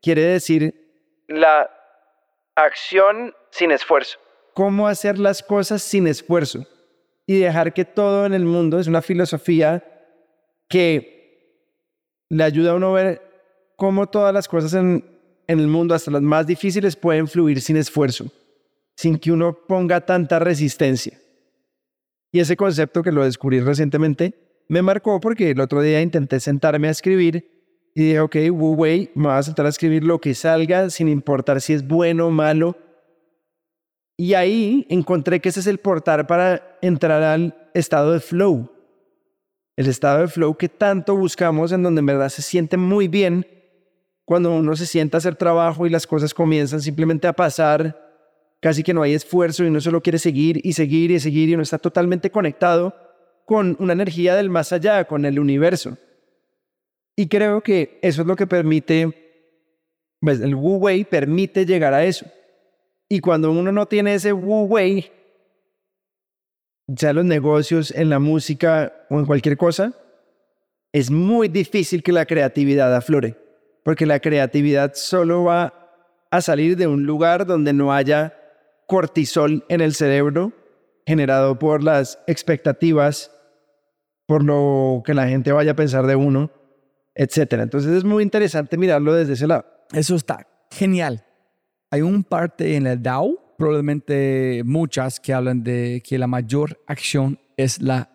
quiere 0.00 0.22
decir 0.22 0.74
la 1.28 1.70
acción 2.54 3.34
sin 3.50 3.70
esfuerzo. 3.70 4.18
Cómo 4.54 4.88
hacer 4.88 5.18
las 5.18 5.42
cosas 5.42 5.82
sin 5.82 6.06
esfuerzo 6.06 6.66
y 7.26 7.38
dejar 7.38 7.72
que 7.72 7.84
todo 7.84 8.26
en 8.26 8.34
el 8.34 8.44
mundo 8.44 8.78
es 8.78 8.86
una 8.86 9.02
filosofía 9.02 9.82
que 10.68 11.14
le 12.28 12.44
ayuda 12.44 12.72
a 12.72 12.74
uno 12.74 12.90
a 12.90 13.02
ver 13.02 13.22
cómo 13.76 14.08
todas 14.08 14.32
las 14.32 14.48
cosas 14.48 14.74
en, 14.74 15.04
en 15.46 15.60
el 15.60 15.66
mundo, 15.66 15.94
hasta 15.94 16.10
las 16.10 16.22
más 16.22 16.46
difíciles, 16.46 16.96
pueden 16.96 17.28
fluir 17.28 17.60
sin 17.60 17.76
esfuerzo, 17.76 18.26
sin 18.96 19.18
que 19.18 19.32
uno 19.32 19.52
ponga 19.66 20.00
tanta 20.00 20.38
resistencia. 20.38 21.18
Y 22.34 22.40
ese 22.40 22.56
concepto 22.56 23.04
que 23.04 23.12
lo 23.12 23.22
descubrí 23.22 23.60
recientemente 23.60 24.34
me 24.66 24.82
marcó 24.82 25.20
porque 25.20 25.52
el 25.52 25.60
otro 25.60 25.80
día 25.80 26.02
intenté 26.02 26.40
sentarme 26.40 26.88
a 26.88 26.90
escribir 26.90 27.48
y 27.94 28.06
dije, 28.06 28.18
ok, 28.18 28.36
Wu 28.50 28.74
Wei, 28.74 29.12
me 29.14 29.28
voy 29.28 29.36
a 29.36 29.42
sentar 29.44 29.66
a 29.66 29.68
escribir 29.68 30.02
lo 30.02 30.20
que 30.20 30.34
salga 30.34 30.90
sin 30.90 31.06
importar 31.06 31.60
si 31.60 31.74
es 31.74 31.86
bueno 31.86 32.26
o 32.26 32.30
malo. 32.32 32.76
Y 34.16 34.34
ahí 34.34 34.84
encontré 34.88 35.38
que 35.38 35.50
ese 35.50 35.60
es 35.60 35.68
el 35.68 35.78
portal 35.78 36.26
para 36.26 36.76
entrar 36.82 37.22
al 37.22 37.54
estado 37.72 38.10
de 38.10 38.18
flow. 38.18 38.68
El 39.76 39.86
estado 39.86 40.22
de 40.22 40.26
flow 40.26 40.56
que 40.56 40.68
tanto 40.68 41.16
buscamos, 41.16 41.70
en 41.70 41.84
donde 41.84 42.00
en 42.00 42.06
verdad 42.06 42.30
se 42.30 42.42
siente 42.42 42.76
muy 42.76 43.06
bien 43.06 43.46
cuando 44.24 44.52
uno 44.52 44.74
se 44.74 44.86
sienta 44.86 45.18
a 45.18 45.20
hacer 45.20 45.36
trabajo 45.36 45.86
y 45.86 45.90
las 45.90 46.04
cosas 46.04 46.34
comienzan 46.34 46.80
simplemente 46.80 47.28
a 47.28 47.32
pasar, 47.32 48.03
casi 48.64 48.82
que 48.82 48.94
no 48.94 49.02
hay 49.02 49.12
esfuerzo 49.12 49.62
y 49.62 49.66
uno 49.66 49.78
solo 49.78 50.00
quiere 50.00 50.18
seguir 50.18 50.58
y 50.64 50.72
seguir 50.72 51.10
y 51.10 51.20
seguir 51.20 51.50
y 51.50 51.52
uno 51.52 51.62
está 51.62 51.76
totalmente 51.76 52.30
conectado 52.30 52.94
con 53.44 53.76
una 53.78 53.92
energía 53.92 54.36
del 54.36 54.48
más 54.48 54.72
allá, 54.72 55.04
con 55.04 55.26
el 55.26 55.38
universo. 55.38 55.98
Y 57.14 57.28
creo 57.28 57.60
que 57.60 57.98
eso 58.00 58.22
es 58.22 58.26
lo 58.26 58.36
que 58.36 58.46
permite, 58.46 59.50
pues 60.18 60.40
el 60.40 60.54
Wu 60.54 60.76
Wei 60.76 61.04
permite 61.04 61.66
llegar 61.66 61.92
a 61.92 62.06
eso. 62.06 62.24
Y 63.06 63.20
cuando 63.20 63.52
uno 63.52 63.70
no 63.70 63.84
tiene 63.84 64.14
ese 64.14 64.32
Wu 64.32 64.64
Wei, 64.64 65.12
ya 66.86 67.12
los 67.12 67.26
negocios, 67.26 67.90
en 67.90 68.08
la 68.08 68.18
música 68.18 68.94
o 69.10 69.18
en 69.18 69.26
cualquier 69.26 69.58
cosa, 69.58 69.92
es 70.90 71.10
muy 71.10 71.48
difícil 71.48 72.02
que 72.02 72.12
la 72.12 72.24
creatividad 72.24 72.96
aflore, 72.96 73.36
porque 73.84 74.06
la 74.06 74.20
creatividad 74.20 74.94
solo 74.94 75.44
va 75.44 76.00
a 76.30 76.40
salir 76.40 76.78
de 76.78 76.86
un 76.86 77.04
lugar 77.04 77.44
donde 77.44 77.74
no 77.74 77.92
haya 77.92 78.40
cortisol 78.86 79.64
en 79.68 79.80
el 79.80 79.94
cerebro 79.94 80.52
generado 81.06 81.58
por 81.58 81.82
las 81.82 82.18
expectativas, 82.26 83.30
por 84.26 84.42
lo 84.42 85.02
que 85.04 85.14
la 85.14 85.28
gente 85.28 85.52
vaya 85.52 85.72
a 85.72 85.76
pensar 85.76 86.06
de 86.06 86.16
uno 86.16 86.50
etcétera. 87.14 87.62
Entonces 87.62 87.92
es 87.92 88.04
muy 88.04 88.22
interesante 88.22 88.76
mirarlo 88.76 89.14
desde 89.14 89.34
ese 89.34 89.46
lado. 89.46 89.64
Eso 89.92 90.16
está 90.16 90.46
genial. 90.70 91.24
Hay 91.90 92.02
un 92.02 92.24
parte 92.24 92.76
en 92.76 92.86
el 92.86 93.02
DAO, 93.02 93.54
probablemente 93.56 94.62
muchas, 94.64 95.20
que 95.20 95.32
hablan 95.32 95.62
de 95.62 96.02
que 96.04 96.18
la 96.18 96.26
mayor 96.26 96.80
acción 96.86 97.38
es 97.56 97.80
la 97.80 98.10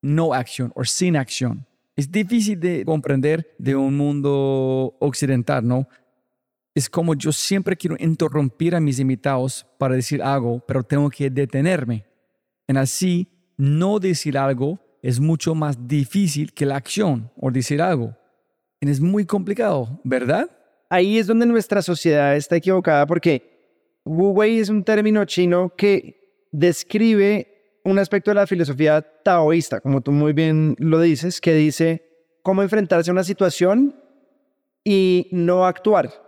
no 0.00 0.34
acción 0.34 0.72
o 0.74 0.84
sin 0.84 1.16
acción. 1.16 1.66
Es 1.96 2.10
difícil 2.10 2.58
de 2.58 2.84
comprender 2.84 3.54
de 3.58 3.76
un 3.76 3.96
mundo 3.96 4.96
occidental, 5.00 5.66
¿no? 5.66 5.88
Es 6.74 6.88
como 6.88 7.14
yo 7.14 7.32
siempre 7.32 7.76
quiero 7.76 7.96
interrumpir 7.98 8.74
a 8.74 8.80
mis 8.80 8.98
invitados 8.98 9.66
para 9.78 9.94
decir 9.94 10.22
algo, 10.22 10.64
pero 10.66 10.82
tengo 10.82 11.10
que 11.10 11.28
detenerme. 11.28 12.06
En 12.66 12.78
así, 12.78 13.28
no 13.56 13.98
decir 13.98 14.38
algo 14.38 14.80
es 15.02 15.20
mucho 15.20 15.54
más 15.54 15.86
difícil 15.86 16.52
que 16.52 16.64
la 16.64 16.76
acción 16.76 17.30
o 17.36 17.50
decir 17.50 17.82
algo. 17.82 18.16
Y 18.80 18.88
es 18.88 19.00
muy 19.00 19.26
complicado, 19.26 20.00
¿verdad? 20.04 20.48
Ahí 20.88 21.18
es 21.18 21.26
donde 21.26 21.46
nuestra 21.46 21.82
sociedad 21.82 22.36
está 22.36 22.56
equivocada 22.56 23.06
porque 23.06 23.52
Wu 24.04 24.30
Wei 24.30 24.58
es 24.58 24.68
un 24.68 24.82
término 24.82 25.24
chino 25.24 25.72
que 25.76 26.46
describe 26.50 27.80
un 27.84 27.98
aspecto 27.98 28.30
de 28.30 28.36
la 28.36 28.46
filosofía 28.46 29.00
taoísta, 29.00 29.80
como 29.80 30.00
tú 30.00 30.12
muy 30.12 30.32
bien 30.32 30.76
lo 30.78 31.00
dices, 31.00 31.40
que 31.40 31.54
dice 31.54 32.02
cómo 32.42 32.62
enfrentarse 32.62 33.10
a 33.10 33.12
una 33.12 33.24
situación 33.24 33.96
y 34.84 35.28
no 35.32 35.66
actuar. 35.66 36.21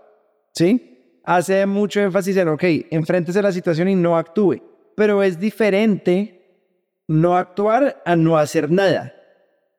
¿Sí? 0.55 1.21
Hace 1.25 1.67
mucho 1.67 2.01
énfasis 2.01 2.37
en, 2.37 2.49
ok, 2.49 2.63
enfréntese 2.91 3.39
a 3.39 3.43
la 3.43 3.53
situación 3.53 3.89
y 3.89 3.95
no 3.95 4.17
actúe. 4.17 4.63
Pero 4.97 5.23
es 5.23 5.39
diferente 5.39 6.63
no 7.09 7.37
actuar 7.37 8.03
a 8.05 8.17
no 8.17 8.37
hacer 8.37 8.71
nada. 8.71 9.15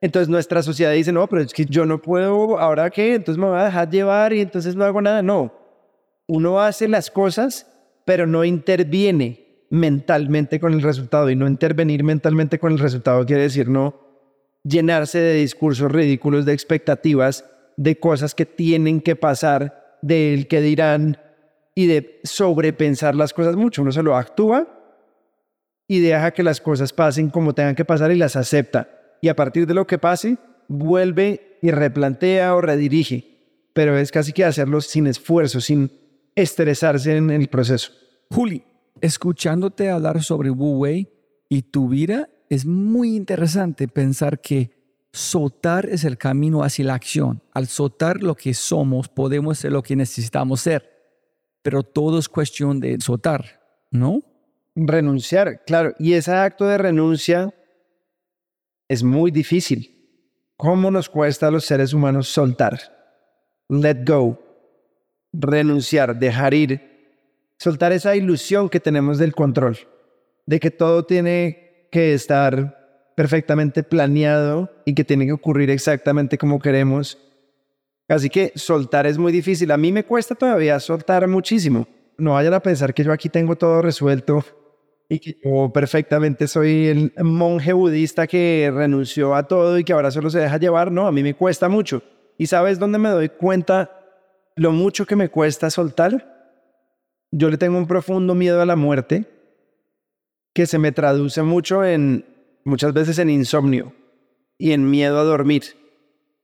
Entonces 0.00 0.28
nuestra 0.28 0.62
sociedad 0.62 0.92
dice, 0.92 1.12
no, 1.12 1.26
pero 1.28 1.42
es 1.42 1.52
que 1.52 1.64
yo 1.64 1.86
no 1.86 2.02
puedo, 2.02 2.58
¿ahora 2.58 2.90
qué? 2.90 3.14
Entonces 3.14 3.40
me 3.40 3.48
voy 3.48 3.58
a 3.58 3.64
dejar 3.64 3.90
llevar 3.90 4.32
y 4.32 4.40
entonces 4.40 4.76
no 4.76 4.84
hago 4.84 5.00
nada. 5.00 5.22
No, 5.22 5.52
uno 6.26 6.60
hace 6.60 6.88
las 6.88 7.10
cosas, 7.10 7.66
pero 8.04 8.26
no 8.26 8.44
interviene 8.44 9.64
mentalmente 9.70 10.60
con 10.60 10.74
el 10.74 10.82
resultado. 10.82 11.30
Y 11.30 11.36
no 11.36 11.48
intervenir 11.48 12.04
mentalmente 12.04 12.58
con 12.58 12.72
el 12.72 12.78
resultado 12.78 13.24
quiere 13.24 13.42
decir 13.42 13.68
no 13.68 14.06
llenarse 14.66 15.18
de 15.18 15.34
discursos 15.34 15.90
ridículos, 15.92 16.44
de 16.44 16.52
expectativas, 16.52 17.44
de 17.76 17.98
cosas 17.98 18.34
que 18.34 18.46
tienen 18.46 19.00
que 19.00 19.14
pasar, 19.14 19.85
del 20.02 20.48
que 20.48 20.60
dirán 20.60 21.18
y 21.74 21.86
de 21.86 22.20
sobrepensar 22.24 23.14
las 23.14 23.32
cosas 23.32 23.56
mucho. 23.56 23.82
Uno 23.82 23.92
solo 23.92 24.16
actúa 24.16 24.66
y 25.88 26.00
deja 26.00 26.32
que 26.32 26.42
las 26.42 26.60
cosas 26.60 26.92
pasen 26.92 27.30
como 27.30 27.54
tengan 27.54 27.74
que 27.74 27.84
pasar 27.84 28.10
y 28.10 28.16
las 28.16 28.36
acepta. 28.36 28.90
Y 29.20 29.28
a 29.28 29.36
partir 29.36 29.66
de 29.66 29.74
lo 29.74 29.86
que 29.86 29.98
pase, 29.98 30.38
vuelve 30.68 31.58
y 31.62 31.70
replantea 31.70 32.54
o 32.54 32.60
redirige. 32.60 33.68
Pero 33.72 33.96
es 33.98 34.10
casi 34.10 34.32
que 34.32 34.44
hacerlo 34.44 34.80
sin 34.80 35.06
esfuerzo, 35.06 35.60
sin 35.60 35.92
estresarse 36.34 37.16
en 37.16 37.30
el 37.30 37.48
proceso. 37.48 37.92
Juli, 38.30 38.64
escuchándote 39.00 39.90
hablar 39.90 40.22
sobre 40.22 40.50
Wu 40.50 40.78
Wei 40.78 41.08
y 41.48 41.62
tu 41.62 41.88
vida, 41.88 42.28
es 42.48 42.64
muy 42.66 43.16
interesante 43.16 43.88
pensar 43.88 44.40
que 44.40 44.75
soltar 45.16 45.86
es 45.86 46.04
el 46.04 46.18
camino 46.18 46.62
hacia 46.62 46.84
la 46.84 46.94
acción. 46.94 47.42
Al 47.52 47.66
soltar 47.66 48.22
lo 48.22 48.34
que 48.34 48.54
somos, 48.54 49.08
podemos 49.08 49.58
ser 49.58 49.72
lo 49.72 49.82
que 49.82 49.96
necesitamos 49.96 50.60
ser. 50.60 50.92
Pero 51.62 51.82
todo 51.82 52.18
es 52.18 52.28
cuestión 52.28 52.78
de 52.80 53.00
soltar, 53.00 53.60
¿no? 53.90 54.20
Renunciar, 54.74 55.64
claro. 55.64 55.94
Y 55.98 56.12
ese 56.12 56.32
acto 56.32 56.66
de 56.66 56.78
renuncia 56.78 57.54
es 58.88 59.02
muy 59.02 59.30
difícil. 59.30 59.92
¿Cómo 60.56 60.90
nos 60.90 61.08
cuesta 61.08 61.48
a 61.48 61.50
los 61.50 61.64
seres 61.64 61.92
humanos 61.92 62.28
soltar? 62.28 62.78
Let 63.68 64.04
go. 64.06 64.38
Renunciar, 65.32 66.18
dejar 66.18 66.54
ir. 66.54 66.96
soltar 67.58 67.92
esa 67.92 68.14
ilusión 68.14 68.68
que 68.68 68.80
tenemos 68.80 69.16
del 69.16 69.34
control, 69.34 69.78
de 70.44 70.60
que 70.60 70.70
todo 70.70 71.06
tiene 71.06 71.88
que 71.90 72.12
estar 72.12 72.85
perfectamente 73.16 73.82
planeado 73.82 74.70
y 74.84 74.94
que 74.94 75.02
tiene 75.02 75.26
que 75.26 75.32
ocurrir 75.32 75.70
exactamente 75.70 76.38
como 76.38 76.60
queremos. 76.60 77.18
Así 78.08 78.30
que 78.30 78.52
soltar 78.54 79.06
es 79.06 79.18
muy 79.18 79.32
difícil. 79.32 79.72
A 79.72 79.76
mí 79.76 79.90
me 79.90 80.04
cuesta 80.04 80.36
todavía 80.36 80.78
soltar 80.78 81.26
muchísimo. 81.26 81.88
No 82.18 82.34
vayan 82.34 82.54
a 82.54 82.60
pensar 82.60 82.94
que 82.94 83.02
yo 83.02 83.12
aquí 83.12 83.28
tengo 83.28 83.56
todo 83.56 83.82
resuelto 83.82 84.44
y 85.08 85.18
que 85.18 85.38
yo 85.42 85.72
perfectamente 85.72 86.46
soy 86.46 86.86
el 86.86 87.12
monje 87.24 87.72
budista 87.72 88.26
que 88.26 88.70
renunció 88.72 89.34
a 89.34 89.48
todo 89.48 89.78
y 89.78 89.84
que 89.84 89.94
ahora 89.94 90.10
solo 90.10 90.28
se 90.28 90.40
deja 90.40 90.58
llevar. 90.58 90.92
No, 90.92 91.06
a 91.06 91.12
mí 91.12 91.22
me 91.22 91.34
cuesta 91.34 91.70
mucho. 91.70 92.02
¿Y 92.36 92.46
sabes 92.46 92.78
dónde 92.78 92.98
me 92.98 93.08
doy 93.08 93.30
cuenta 93.30 93.90
lo 94.56 94.72
mucho 94.72 95.06
que 95.06 95.16
me 95.16 95.30
cuesta 95.30 95.70
soltar? 95.70 96.34
Yo 97.30 97.48
le 97.48 97.56
tengo 97.56 97.78
un 97.78 97.86
profundo 97.86 98.34
miedo 98.34 98.60
a 98.60 98.66
la 98.66 98.76
muerte 98.76 99.24
que 100.52 100.66
se 100.66 100.78
me 100.78 100.92
traduce 100.92 101.42
mucho 101.42 101.82
en, 101.82 102.35
muchas 102.66 102.92
veces 102.92 103.18
en 103.18 103.30
insomnio 103.30 103.92
y 104.58 104.72
en 104.72 104.90
miedo 104.90 105.18
a 105.18 105.24
dormir. 105.24 105.62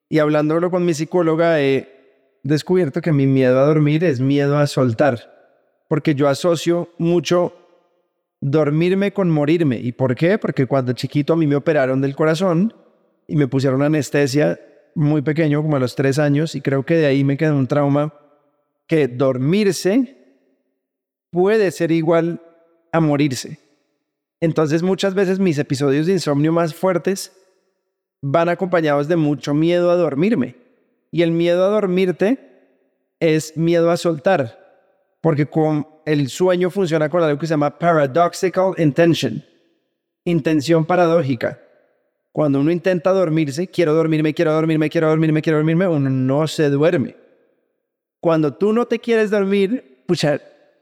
Y 0.08 0.18
hablándolo 0.18 0.70
con 0.70 0.85
mi 0.85 0.94
psicóloga 0.94 1.61
he 1.61 2.38
descubierto 2.42 3.00
que 3.00 3.12
mi 3.12 3.26
miedo 3.26 3.58
a 3.58 3.66
dormir 3.66 4.04
es 4.04 4.20
miedo 4.20 4.56
a 4.56 4.66
soltar, 4.66 5.85
porque 5.88 6.14
yo 6.14 6.28
asocio 6.28 6.90
mucho 6.98 7.54
dormirme 8.40 9.12
con 9.12 9.30
morirme. 9.30 9.78
¿Y 9.78 9.92
por 9.92 10.14
qué? 10.14 10.38
Porque 10.38 10.66
cuando 10.66 10.92
chiquito 10.92 11.32
a 11.32 11.37
mí 11.37 11.46
me 11.46 11.56
operaron 11.56 12.00
del 12.00 12.14
corazón 12.14 12.74
y 13.26 13.37
me 13.37 13.48
pusieron 13.48 13.82
anestesia 13.82 14.61
muy 14.94 15.22
pequeño, 15.22 15.62
como 15.62 15.76
a 15.76 15.80
los 15.80 15.94
tres 15.94 16.18
años, 16.18 16.54
y 16.54 16.61
creo 16.61 16.85
que 16.85 16.94
de 16.94 17.06
ahí 17.06 17.24
me 17.24 17.37
quedó 17.37 17.56
un 17.56 17.66
trauma 17.66 18.12
que 18.87 19.08
dormirse 19.08 20.18
puede 21.30 21.70
ser 21.70 21.90
igual 21.90 22.42
a 22.92 23.00
morirse. 23.00 23.62
Entonces 24.42 24.83
muchas 24.83 25.14
veces 25.14 25.38
mis 25.38 25.57
episodios 25.57 26.07
de 26.07 26.14
insomnio 26.14 26.50
más 26.50 26.74
fuertes 26.74 27.31
van 28.20 28.48
acompañados 28.48 29.07
de 29.07 29.14
mucho 29.14 29.55
miedo 29.55 29.88
a 29.88 29.94
dormirme. 29.94 30.57
Y 31.12 31.22
el 31.22 31.31
miedo 31.31 31.64
a 31.64 31.68
dormirte 31.68 32.38
es 33.20 33.57
miedo 33.57 33.92
a 33.92 33.96
soltar, 33.96 34.59
porque 35.20 35.46
con 35.46 35.87
el 36.07 36.28
sueño 36.28 36.70
funciona 36.70 37.09
con 37.09 37.22
algo 37.22 37.38
que 37.38 37.46
se 37.46 37.52
llama 37.52 37.78
paradoxical 37.78 38.72
intention, 38.78 39.44
intención 40.24 40.85
paradójica. 40.87 41.61
Cuando 42.33 42.59
uno 42.59 42.72
intenta 42.72 43.12
dormirse, 43.12 43.68
quiero 43.68 43.94
dormirme, 43.94 44.35
quiero 44.35 44.55
dormirme, 44.55 44.90
quiero 44.90 45.07
dormirme, 45.07 45.40
quiero 45.40 45.59
dormirme, 45.59 45.87
uno 45.87 46.11
no 46.11 46.48
se 46.48 46.68
duerme. 46.68 47.14
Cuando 48.18 48.52
tú 48.52 48.72
no 48.72 48.87
te 48.87 48.98
quieres 48.98 49.31
dormir, 49.31 50.02
pucha, 50.09 50.40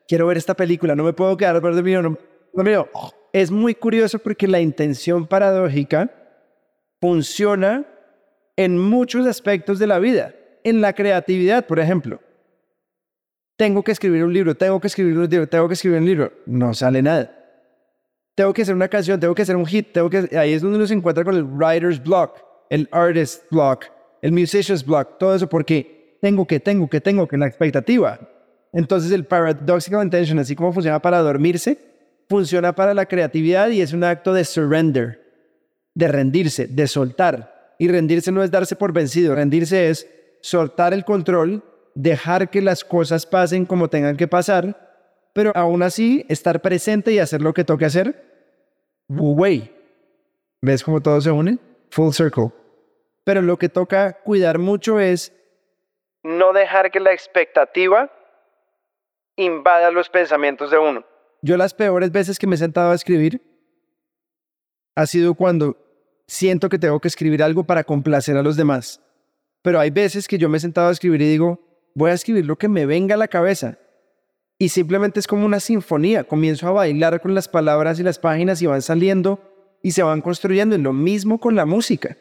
quiero 0.08 0.26
ver 0.28 0.38
esta 0.38 0.54
película, 0.54 0.96
no 0.96 1.04
me 1.04 1.12
puedo 1.12 1.36
quedar 1.36 1.60
dormir, 1.60 2.00
no, 2.00 2.16
no, 2.54 2.88
Es 3.32 3.50
muy 3.50 3.74
curioso 3.74 4.18
porque 4.18 4.48
la 4.48 4.60
intención 4.60 5.26
paradójica 5.26 6.10
funciona 7.00 7.86
en 8.56 8.78
muchos 8.78 9.26
aspectos 9.26 9.78
de 9.78 9.86
la 9.86 9.98
vida. 9.98 10.34
En 10.64 10.80
la 10.80 10.92
creatividad, 10.92 11.66
por 11.66 11.78
ejemplo. 11.78 12.20
Tengo 13.56 13.82
que 13.82 13.92
escribir 13.92 14.24
un 14.24 14.32
libro, 14.32 14.54
tengo 14.54 14.80
que 14.80 14.86
escribir 14.86 15.16
un 15.16 15.28
libro, 15.28 15.48
tengo 15.48 15.68
que 15.68 15.74
escribir 15.74 15.98
un 15.98 16.06
libro. 16.06 16.32
No 16.46 16.74
sale 16.74 17.02
nada 17.02 17.40
tengo 18.40 18.54
que 18.54 18.62
hacer 18.62 18.74
una 18.74 18.88
canción, 18.88 19.20
tengo 19.20 19.34
que 19.34 19.42
hacer 19.42 19.54
un 19.54 19.66
hit, 19.66 19.92
tengo 19.92 20.08
que... 20.08 20.30
Ahí 20.34 20.54
es 20.54 20.62
donde 20.62 20.78
uno 20.78 20.86
se 20.86 20.94
encuentra 20.94 21.24
con 21.24 21.36
el 21.36 21.44
writer's 21.44 22.02
block, 22.02 22.38
el 22.70 22.88
artist 22.90 23.42
block, 23.50 23.84
el 24.22 24.32
musician's 24.32 24.82
block, 24.82 25.18
todo 25.18 25.34
eso 25.34 25.46
porque 25.46 26.16
tengo 26.22 26.46
que, 26.46 26.58
tengo 26.58 26.88
que, 26.88 27.02
tengo 27.02 27.28
que, 27.28 27.36
la 27.36 27.46
expectativa. 27.46 28.18
Entonces 28.72 29.12
el 29.12 29.26
paradoxical 29.26 30.02
intention, 30.02 30.38
así 30.38 30.56
como 30.56 30.72
funciona 30.72 31.02
para 31.02 31.18
dormirse, 31.18 31.76
funciona 32.30 32.72
para 32.76 32.94
la 32.94 33.06
creatividad 33.06 33.70
y 33.70 33.82
es 33.82 33.92
un 33.92 34.04
acto 34.04 34.32
de 34.32 34.44
surrender, 34.44 35.20
de 35.94 36.06
rendirse, 36.06 36.68
de 36.68 36.86
soltar. 36.86 37.74
Y 37.76 37.88
rendirse 37.88 38.30
no 38.30 38.44
es 38.44 38.52
darse 38.52 38.76
por 38.76 38.92
vencido, 38.92 39.34
rendirse 39.34 39.90
es 39.90 40.08
soltar 40.40 40.94
el 40.94 41.04
control, 41.04 41.64
dejar 41.96 42.48
que 42.48 42.62
las 42.62 42.84
cosas 42.84 43.26
pasen 43.26 43.66
como 43.66 43.90
tengan 43.90 44.16
que 44.16 44.28
pasar, 44.28 45.28
pero 45.32 45.50
aún 45.56 45.82
así 45.82 46.24
estar 46.28 46.62
presente 46.62 47.10
y 47.10 47.18
hacer 47.18 47.42
lo 47.42 47.52
que 47.52 47.64
toque 47.64 47.84
hacer 47.84 48.24
way. 49.08 49.76
¿Ves 50.62 50.84
cómo 50.84 51.00
todo 51.00 51.20
se 51.20 51.32
une? 51.32 51.58
Full 51.90 52.12
circle. 52.12 52.52
Pero 53.24 53.42
lo 53.42 53.56
que 53.56 53.68
toca 53.68 54.12
cuidar 54.22 54.58
mucho 54.58 55.00
es 55.00 55.32
no 56.22 56.52
dejar 56.52 56.92
que 56.92 57.00
la 57.00 57.12
expectativa 57.12 58.08
invada 59.34 59.90
los 59.90 60.08
pensamientos 60.08 60.70
de 60.70 60.78
uno. 60.78 61.09
Yo 61.42 61.56
las 61.56 61.74
peores 61.74 62.12
veces 62.12 62.38
que 62.38 62.46
me 62.46 62.54
he 62.54 62.58
sentado 62.58 62.90
a 62.90 62.94
escribir 62.94 63.42
ha 64.94 65.06
sido 65.06 65.34
cuando 65.34 65.76
siento 66.26 66.68
que 66.68 66.78
tengo 66.78 67.00
que 67.00 67.08
escribir 67.08 67.42
algo 67.42 67.64
para 67.64 67.84
complacer 67.84 68.36
a 68.36 68.42
los 68.42 68.56
demás. 68.56 69.00
Pero 69.62 69.80
hay 69.80 69.90
veces 69.90 70.28
que 70.28 70.38
yo 70.38 70.48
me 70.48 70.58
he 70.58 70.60
sentado 70.60 70.88
a 70.88 70.92
escribir 70.92 71.22
y 71.22 71.30
digo, 71.30 71.60
voy 71.94 72.10
a 72.10 72.14
escribir 72.14 72.46
lo 72.46 72.56
que 72.56 72.68
me 72.68 72.86
venga 72.86 73.14
a 73.14 73.18
la 73.18 73.28
cabeza 73.28 73.78
y 74.62 74.68
simplemente 74.68 75.18
es 75.18 75.26
como 75.26 75.46
una 75.46 75.58
sinfonía. 75.58 76.24
Comienzo 76.24 76.68
a 76.68 76.72
bailar 76.72 77.22
con 77.22 77.34
las 77.34 77.48
palabras 77.48 77.98
y 77.98 78.02
las 78.02 78.18
páginas 78.18 78.60
y 78.60 78.66
van 78.66 78.82
saliendo 78.82 79.40
y 79.82 79.92
se 79.92 80.02
van 80.02 80.20
construyendo. 80.20 80.76
Y 80.76 80.78
lo 80.78 80.92
mismo 80.92 81.40
con 81.40 81.56
la 81.56 81.64
música. 81.64 82.18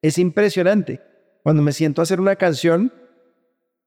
Es 0.00 0.16
impresionante. 0.18 1.00
Cuando 1.42 1.62
me 1.62 1.72
siento 1.72 2.00
a 2.00 2.04
hacer 2.04 2.20
una 2.20 2.36
canción, 2.36 2.92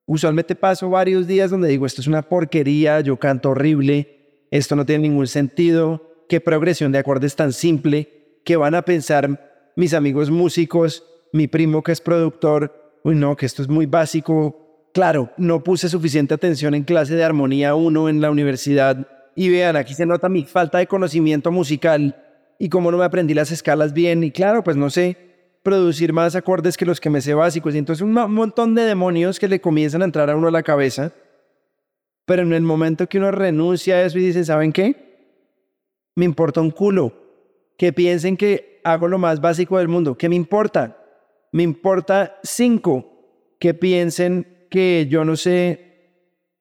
usualmente 0.05 0.53
paso 0.53 0.89
varios 0.89 1.27
días 1.27 1.49
donde 1.49 1.69
digo, 1.69 1.85
esto 1.85 2.01
es 2.01 2.07
una 2.07 2.23
porquería, 2.23 2.99
yo 2.99 3.17
canto 3.17 3.51
horrible, 3.51 4.16
esto 4.51 4.75
no 4.75 4.85
tiene 4.85 5.07
ningún 5.07 5.27
sentido, 5.27 6.25
qué 6.29 6.41
progresión 6.41 6.91
de 6.91 6.99
acordes 6.99 7.35
tan 7.35 7.53
simple, 7.53 8.39
qué 8.43 8.55
van 8.57 8.75
a 8.75 8.83
pensar 8.83 9.71
mis 9.75 9.93
amigos 9.93 10.29
músicos, 10.29 11.03
mi 11.33 11.47
primo 11.47 11.83
que 11.83 11.91
es 11.91 12.01
productor, 12.01 12.99
uy 13.03 13.15
no, 13.15 13.35
que 13.35 13.45
esto 13.45 13.61
es 13.61 13.67
muy 13.67 13.85
básico, 13.85 14.67
Claro, 14.97 15.29
no 15.37 15.63
puse 15.63 15.89
suficiente 15.89 16.33
atención 16.33 16.73
en 16.73 16.83
clase 16.83 17.15
de 17.15 17.23
armonía 17.23 17.75
1 17.75 18.09
en 18.09 18.19
la 18.19 18.31
universidad 18.31 19.07
y 19.35 19.47
vean, 19.47 19.75
aquí 19.75 19.93
se 19.93 20.07
nota 20.07 20.27
mi 20.27 20.43
falta 20.43 20.79
de 20.79 20.87
conocimiento 20.87 21.51
musical 21.51 22.15
y 22.57 22.69
cómo 22.69 22.89
no 22.89 22.97
me 22.97 23.05
aprendí 23.05 23.35
las 23.35 23.51
escalas 23.51 23.93
bien 23.93 24.23
y 24.23 24.31
claro, 24.31 24.63
pues 24.63 24.75
no 24.75 24.89
sé 24.89 25.15
producir 25.61 26.13
más 26.13 26.35
acordes 26.35 26.77
que 26.77 26.85
los 26.87 26.99
que 26.99 27.11
me 27.11 27.21
sé 27.21 27.35
básicos 27.35 27.75
y 27.75 27.77
entonces 27.77 28.01
un 28.01 28.13
montón 28.13 28.73
de 28.73 28.85
demonios 28.85 29.37
que 29.37 29.47
le 29.47 29.61
comienzan 29.61 30.01
a 30.01 30.05
entrar 30.05 30.31
a 30.31 30.35
uno 30.35 30.47
a 30.47 30.51
la 30.51 30.63
cabeza. 30.63 31.11
Pero 32.27 32.41
en 32.41 32.51
el 32.51 32.61
momento 32.61 33.07
que 33.07 33.19
uno 33.19 33.31
renuncia 33.31 33.95
a 33.95 34.03
eso 34.03 34.19
y 34.19 34.25
dice, 34.25 34.43
¿saben 34.43 34.73
qué? 34.73 35.31
Me 36.13 36.25
importa 36.25 36.59
un 36.59 36.71
culo. 36.71 37.13
Que 37.77 37.93
piensen 37.93 38.35
que 38.35 38.81
hago 38.83 39.07
lo 39.07 39.17
más 39.17 39.39
básico 39.39 39.77
del 39.77 39.87
mundo. 39.87 40.17
¿Qué 40.17 40.27
me 40.27 40.35
importa? 40.35 40.97
Me 41.53 41.63
importa 41.63 42.37
cinco. 42.43 43.55
Que 43.59 43.73
piensen 43.73 44.67
que 44.69 45.07
yo 45.09 45.23
no 45.23 45.37
sé 45.37 45.87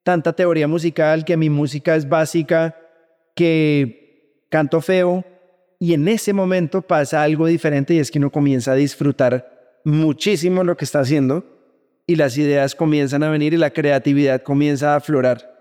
tanta 0.05 0.35
teoría 0.35 0.69
musical, 0.69 1.25
que 1.25 1.37
mi 1.37 1.51
música 1.51 1.97
es 1.97 2.09
básica, 2.09 2.77
que 3.35 4.45
canto 4.49 4.81
feo, 4.81 5.25
y 5.81 5.95
en 5.95 6.07
ese 6.07 6.33
momento 6.33 6.81
pasa 6.83 7.25
algo 7.25 7.47
diferente 7.49 7.93
y 7.93 7.99
es 7.99 8.13
que 8.13 8.21
uno 8.21 8.31
comienza 8.31 8.71
a 8.71 8.77
disfrutar 8.77 9.81
muchísimo 9.85 10.63
lo 10.63 10.77
que 10.77 10.85
está 10.85 11.01
haciendo 11.01 11.45
y 12.07 12.15
las 12.15 12.39
ideas 12.39 12.77
comienzan 12.77 13.25
a 13.25 13.31
venir 13.31 13.53
y 13.53 13.57
la 13.57 13.71
creatividad 13.71 14.43
comienza 14.43 14.93
a 14.93 14.97
aflorar. 14.99 15.56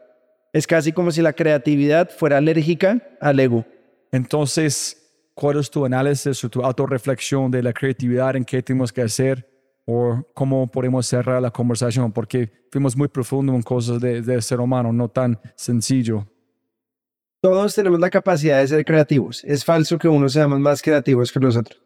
Es 0.56 0.66
casi 0.66 0.94
como 0.94 1.12
si 1.12 1.22
la 1.22 1.34
creatividad 1.34 2.10
fuera 2.10 2.38
alérgica 2.38 3.02
al 3.20 3.38
ego. 3.42 3.66
Entonces, 4.10 5.12
¿cuál 5.34 5.60
es 5.60 5.70
tu 5.70 5.84
análisis 5.84 6.42
o 6.46 6.50
tu 6.50 6.62
autorreflexión 6.62 7.52
de 7.52 7.62
la 7.62 7.74
creatividad 7.74 8.38
en 8.38 8.46
qué 8.46 8.64
tenemos 8.64 8.94
que 8.94 9.02
hacer 9.02 9.46
o 9.84 10.26
cómo 10.34 10.66
podemos 10.72 11.08
cerrar 11.08 11.42
la 11.42 11.52
conversación, 11.52 12.10
porque 12.14 12.50
fuimos 12.72 12.96
muy 12.96 13.10
profundo 13.10 13.54
en 13.54 13.64
cosas 13.64 14.00
de, 14.00 14.42
ser 14.42 14.62
humano, 14.62 14.94
no 14.94 15.10
tan 15.10 15.38
sencillo. 15.58 16.26
Todos 17.42 17.76
tenemos 17.76 18.00
la 18.00 18.10
capacidad 18.10 18.62
de 18.62 18.68
ser 18.70 18.86
creativos. 18.86 19.44
Es 19.44 19.66
falso 19.66 19.98
que 19.98 20.08
unos 20.08 20.32
seamos 20.32 20.62
más 20.62 20.82
creativos 20.82 21.34
que 21.34 21.40
los 21.42 21.58
otros. 21.58 21.84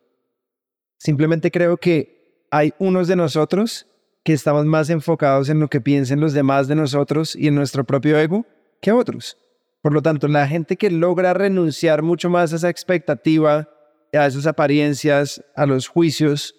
Simplemente 0.99 1.49
creo 1.49 1.75
que 1.75 2.45
hay 2.51 2.71
unos 2.77 3.07
de 3.07 3.15
nosotros 3.15 3.87
que 4.23 4.33
estamos 4.33 4.67
más 4.67 4.91
enfocados 4.91 5.49
en 5.49 5.59
lo 5.59 5.69
que 5.69 5.81
piensen 5.81 6.19
los 6.19 6.33
demás 6.33 6.67
de 6.67 6.75
nosotros 6.75 7.35
y 7.35 7.47
en 7.47 7.55
nuestro 7.55 7.83
propio 7.83 8.19
ego 8.19 8.45
que 8.81 8.91
otros. 8.91 9.37
Por 9.81 9.93
lo 9.93 10.01
tanto, 10.01 10.27
la 10.27 10.47
gente 10.47 10.75
que 10.75 10.89
logra 10.89 11.33
renunciar 11.33 12.01
mucho 12.01 12.29
más 12.29 12.51
a 12.51 12.57
esa 12.57 12.69
expectativa, 12.69 13.69
a 14.13 14.25
esas 14.25 14.45
apariencias, 14.45 15.43
a 15.55 15.65
los 15.65 15.87
juicios, 15.87 16.55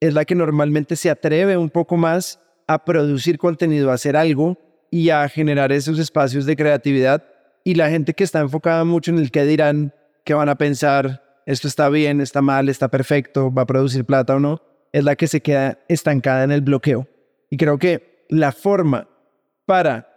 es 0.00 0.14
la 0.14 0.24
que 0.24 0.34
normalmente 0.34 0.96
se 0.96 1.10
atreve 1.10 1.56
un 1.56 1.70
poco 1.70 1.96
más 1.96 2.40
a 2.66 2.84
producir 2.84 3.38
contenido, 3.38 3.90
a 3.90 3.94
hacer 3.94 4.16
algo 4.16 4.58
y 4.90 5.10
a 5.10 5.28
generar 5.28 5.72
esos 5.72 5.98
espacios 5.98 6.46
de 6.46 6.56
creatividad. 6.56 7.24
Y 7.64 7.74
la 7.74 7.90
gente 7.90 8.14
que 8.14 8.24
está 8.24 8.40
enfocada 8.40 8.84
mucho 8.84 9.10
en 9.10 9.18
el 9.18 9.30
que 9.30 9.44
dirán, 9.44 9.94
qué 10.24 10.34
van 10.34 10.48
a 10.48 10.56
pensar, 10.56 11.22
esto 11.46 11.68
está 11.68 11.88
bien, 11.88 12.20
está 12.20 12.40
mal, 12.40 12.68
está 12.68 12.88
perfecto, 12.88 13.52
va 13.52 13.62
a 13.62 13.66
producir 13.66 14.04
plata 14.04 14.36
o 14.36 14.40
no, 14.40 14.62
es 14.92 15.04
la 15.04 15.16
que 15.16 15.26
se 15.26 15.42
queda 15.42 15.78
estancada 15.88 16.44
en 16.44 16.52
el 16.52 16.62
bloqueo. 16.62 17.06
Y 17.50 17.56
creo 17.56 17.78
que 17.78 18.24
la 18.28 18.52
forma 18.52 19.08
para 19.66 20.13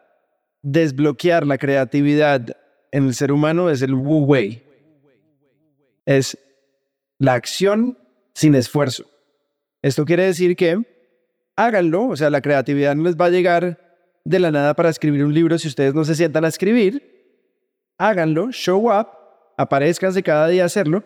desbloquear 0.69 1.47
la 1.47 1.58
creatividad 1.58 2.58
en 2.91 3.06
el 3.08 3.13
ser 3.13 3.32
humano 3.32 3.69
es 3.69 3.82
el 3.82 3.93
Wu 3.93 4.25
Wei. 4.25 4.63
Es 6.06 6.38
la 7.19 7.34
acción 7.34 7.97
sin 8.34 8.53
esfuerzo. 8.53 9.06
Esto 9.82 10.03
quiere 10.03 10.25
decir 10.25 10.58
que 10.58 10.77
háganlo, 11.56 12.08
o 12.08 12.15
sea, 12.17 12.30
la 12.30 12.41
creatividad 12.41 12.95
no 12.95 13.03
les 13.03 13.15
va 13.15 13.25
a 13.25 13.30
llegar 13.30 13.80
de 14.25 14.39
la 14.39 14.51
nada 14.51 14.73
para 14.73 14.89
escribir 14.89 15.23
un 15.23 15.34
libro 15.34 15.58
si 15.58 15.69
ustedes 15.69 15.93
no 15.93 16.03
se 16.03 16.15
sientan 16.15 16.43
a 16.43 16.49
escribir. 16.49 17.15
Háganlo, 17.97 18.51
show 18.51 18.91
up, 18.91 19.08
aparezcanse 19.58 20.21
cada 20.21 20.49
día 20.49 20.63
a 20.63 20.65
hacerlo, 20.65 21.06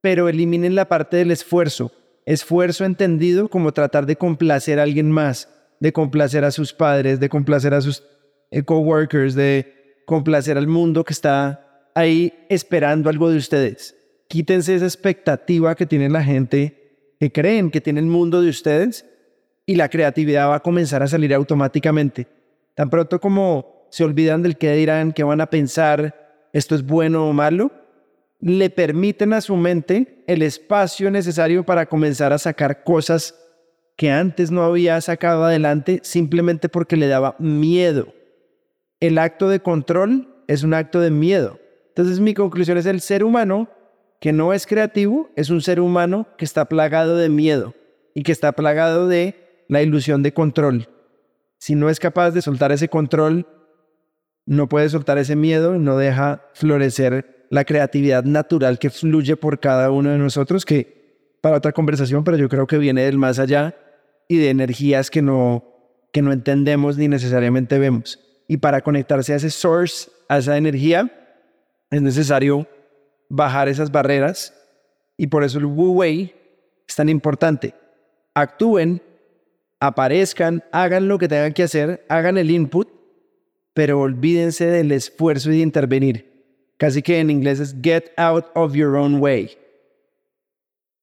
pero 0.00 0.28
eliminen 0.28 0.76
la 0.76 0.88
parte 0.88 1.16
del 1.16 1.32
esfuerzo. 1.32 1.90
Esfuerzo 2.26 2.84
entendido 2.84 3.48
como 3.48 3.72
tratar 3.72 4.06
de 4.06 4.14
complacer 4.14 4.78
a 4.78 4.84
alguien 4.84 5.10
más, 5.10 5.48
de 5.80 5.92
complacer 5.92 6.44
a 6.44 6.52
sus 6.52 6.72
padres, 6.72 7.18
de 7.18 7.28
complacer 7.28 7.74
a 7.74 7.80
sus 7.80 8.04
eh, 8.52 8.62
coworkers, 8.62 9.34
de 9.34 10.04
complacer 10.06 10.56
al 10.56 10.68
mundo 10.68 11.02
que 11.02 11.12
está 11.12 11.88
ahí 11.94 12.32
esperando 12.48 13.10
algo 13.10 13.30
de 13.30 13.38
ustedes. 13.38 13.96
Quítense 14.28 14.74
esa 14.74 14.84
expectativa 14.84 15.74
que 15.74 15.86
tiene 15.86 16.08
la 16.08 16.22
gente 16.22 17.14
que 17.18 17.30
creen 17.30 17.70
que 17.70 17.80
tiene 17.80 18.00
el 18.00 18.06
mundo 18.06 18.42
de 18.42 18.48
ustedes 18.48 19.06
y 19.64 19.76
la 19.76 19.88
creatividad 19.88 20.48
va 20.48 20.56
a 20.56 20.60
comenzar 20.62 21.02
a 21.02 21.06
salir 21.06 21.32
automáticamente. 21.32 22.26
Tan 22.74 22.90
pronto 22.90 23.20
como 23.20 23.86
se 23.90 24.04
olvidan 24.04 24.42
del 24.42 24.56
qué 24.56 24.72
dirán, 24.72 25.12
qué 25.12 25.22
van 25.22 25.40
a 25.40 25.46
pensar, 25.46 26.48
esto 26.52 26.74
es 26.74 26.84
bueno 26.84 27.28
o 27.28 27.32
malo, 27.32 27.70
le 28.40 28.70
permiten 28.70 29.32
a 29.34 29.40
su 29.40 29.54
mente 29.54 30.24
el 30.26 30.42
espacio 30.42 31.10
necesario 31.10 31.64
para 31.64 31.86
comenzar 31.86 32.32
a 32.32 32.38
sacar 32.38 32.82
cosas 32.82 33.36
que 33.96 34.10
antes 34.10 34.50
no 34.50 34.64
había 34.64 35.00
sacado 35.00 35.44
adelante 35.44 36.00
simplemente 36.02 36.68
porque 36.68 36.96
le 36.96 37.06
daba 37.06 37.36
miedo. 37.38 38.12
El 39.02 39.18
acto 39.18 39.48
de 39.48 39.58
control 39.58 40.28
es 40.46 40.62
un 40.62 40.74
acto 40.74 41.00
de 41.00 41.10
miedo. 41.10 41.58
Entonces 41.88 42.20
mi 42.20 42.34
conclusión 42.34 42.78
es 42.78 42.86
el 42.86 43.00
ser 43.00 43.24
humano 43.24 43.68
que 44.20 44.32
no 44.32 44.52
es 44.52 44.68
creativo 44.68 45.28
es 45.34 45.50
un 45.50 45.60
ser 45.60 45.80
humano 45.80 46.28
que 46.38 46.44
está 46.44 46.66
plagado 46.66 47.16
de 47.16 47.28
miedo 47.28 47.74
y 48.14 48.22
que 48.22 48.30
está 48.30 48.52
plagado 48.52 49.08
de 49.08 49.64
la 49.66 49.82
ilusión 49.82 50.22
de 50.22 50.32
control. 50.32 50.88
Si 51.58 51.74
no 51.74 51.90
es 51.90 51.98
capaz 51.98 52.30
de 52.30 52.42
soltar 52.42 52.70
ese 52.70 52.88
control, 52.88 53.48
no 54.46 54.68
puede 54.68 54.88
soltar 54.88 55.18
ese 55.18 55.34
miedo 55.34 55.74
y 55.74 55.80
no 55.80 55.96
deja 55.96 56.48
florecer 56.54 57.48
la 57.50 57.64
creatividad 57.64 58.22
natural 58.22 58.78
que 58.78 58.90
fluye 58.90 59.34
por 59.34 59.58
cada 59.58 59.90
uno 59.90 60.10
de 60.10 60.18
nosotros, 60.18 60.64
que 60.64 61.34
para 61.40 61.56
otra 61.56 61.72
conversación, 61.72 62.22
pero 62.22 62.36
yo 62.36 62.48
creo 62.48 62.68
que 62.68 62.78
viene 62.78 63.02
del 63.02 63.18
más 63.18 63.40
allá 63.40 63.74
y 64.28 64.36
de 64.36 64.50
energías 64.50 65.10
que 65.10 65.22
no, 65.22 65.64
que 66.12 66.22
no 66.22 66.30
entendemos 66.30 66.96
ni 66.98 67.08
necesariamente 67.08 67.80
vemos. 67.80 68.20
Y 68.48 68.56
para 68.58 68.80
conectarse 68.80 69.32
a 69.32 69.36
ese 69.36 69.50
source, 69.50 70.10
a 70.28 70.38
esa 70.38 70.56
energía, 70.56 71.10
es 71.90 72.02
necesario 72.02 72.66
bajar 73.28 73.68
esas 73.68 73.90
barreras 73.90 74.54
y 75.16 75.26
por 75.26 75.44
eso 75.44 75.58
el 75.58 75.66
Wu 75.66 75.92
Wei 75.92 76.34
es 76.86 76.96
tan 76.96 77.08
importante. 77.08 77.74
Actúen 78.34 79.00
aparezcan, 79.82 80.62
hagan 80.70 81.08
lo 81.08 81.18
que 81.18 81.26
tengan 81.26 81.52
que 81.52 81.64
hacer, 81.64 82.06
hagan 82.08 82.38
el 82.38 82.52
input, 82.52 82.88
pero 83.74 84.00
olvídense 84.00 84.66
del 84.66 84.92
esfuerzo 84.92 85.50
y 85.50 85.56
de 85.56 85.62
intervenir. 85.62 86.32
Casi 86.76 87.02
que 87.02 87.18
en 87.18 87.30
inglés 87.30 87.58
es 87.58 87.74
get 87.82 88.12
out 88.16 88.46
of 88.54 88.74
your 88.74 88.96
own 88.96 89.20
way. 89.20 89.56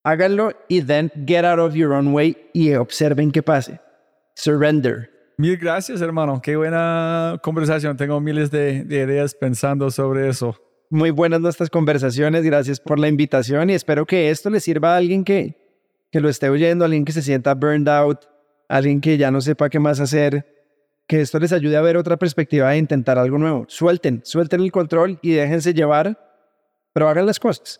Háganlo 0.06 0.54
y 0.70 0.82
then 0.82 1.12
get 1.28 1.44
out 1.44 1.60
of 1.60 1.76
your 1.76 1.92
own 1.92 2.14
way 2.14 2.38
y 2.54 2.74
observen 2.74 3.32
qué 3.32 3.44
pase. 3.44 3.82
Surrender. 4.36 5.10
Mil 5.40 5.56
gracias, 5.56 6.02
hermano. 6.02 6.42
Qué 6.42 6.58
buena 6.58 7.40
conversación. 7.42 7.96
Tengo 7.96 8.20
miles 8.20 8.52
de, 8.52 8.84
de 8.84 9.04
ideas 9.04 9.34
pensando 9.34 9.90
sobre 9.90 10.28
eso. 10.28 10.54
Muy 10.90 11.12
buenas 11.12 11.40
nuestras 11.40 11.70
conversaciones. 11.70 12.44
Gracias 12.44 12.82
por 12.82 13.00
la 13.00 13.08
invitación 13.08 13.70
y 13.70 13.74
espero 13.74 14.06
que 14.06 14.32
esto 14.32 14.50
le 14.50 14.60
sirva 14.60 14.96
a 14.96 14.98
alguien 14.98 15.24
que, 15.24 15.56
que 16.12 16.20
lo 16.20 16.28
esté 16.28 16.50
oyendo, 16.50 16.84
alguien 16.84 17.06
que 17.06 17.14
se 17.14 17.22
sienta 17.22 17.56
burned 17.56 17.88
out, 17.88 18.26
alguien 18.68 19.00
que 19.00 19.18
ya 19.18 19.32
no 19.32 19.40
sepa 19.40 19.70
qué 19.70 19.80
más 19.80 20.02
hacer, 20.02 20.46
que 21.08 21.22
esto 21.22 21.40
les 21.40 21.54
ayude 21.54 21.78
a 21.78 21.82
ver 21.82 21.96
otra 21.96 22.18
perspectiva 22.18 22.76
e 22.76 22.78
intentar 22.78 23.18
algo 23.18 23.38
nuevo. 23.38 23.64
Suelten, 23.70 24.20
suelten 24.26 24.60
el 24.60 24.74
control 24.74 25.20
y 25.22 25.32
déjense 25.32 25.74
llevar, 25.74 26.20
pero 26.92 27.08
hagan 27.08 27.26
las 27.26 27.40
cosas. 27.40 27.80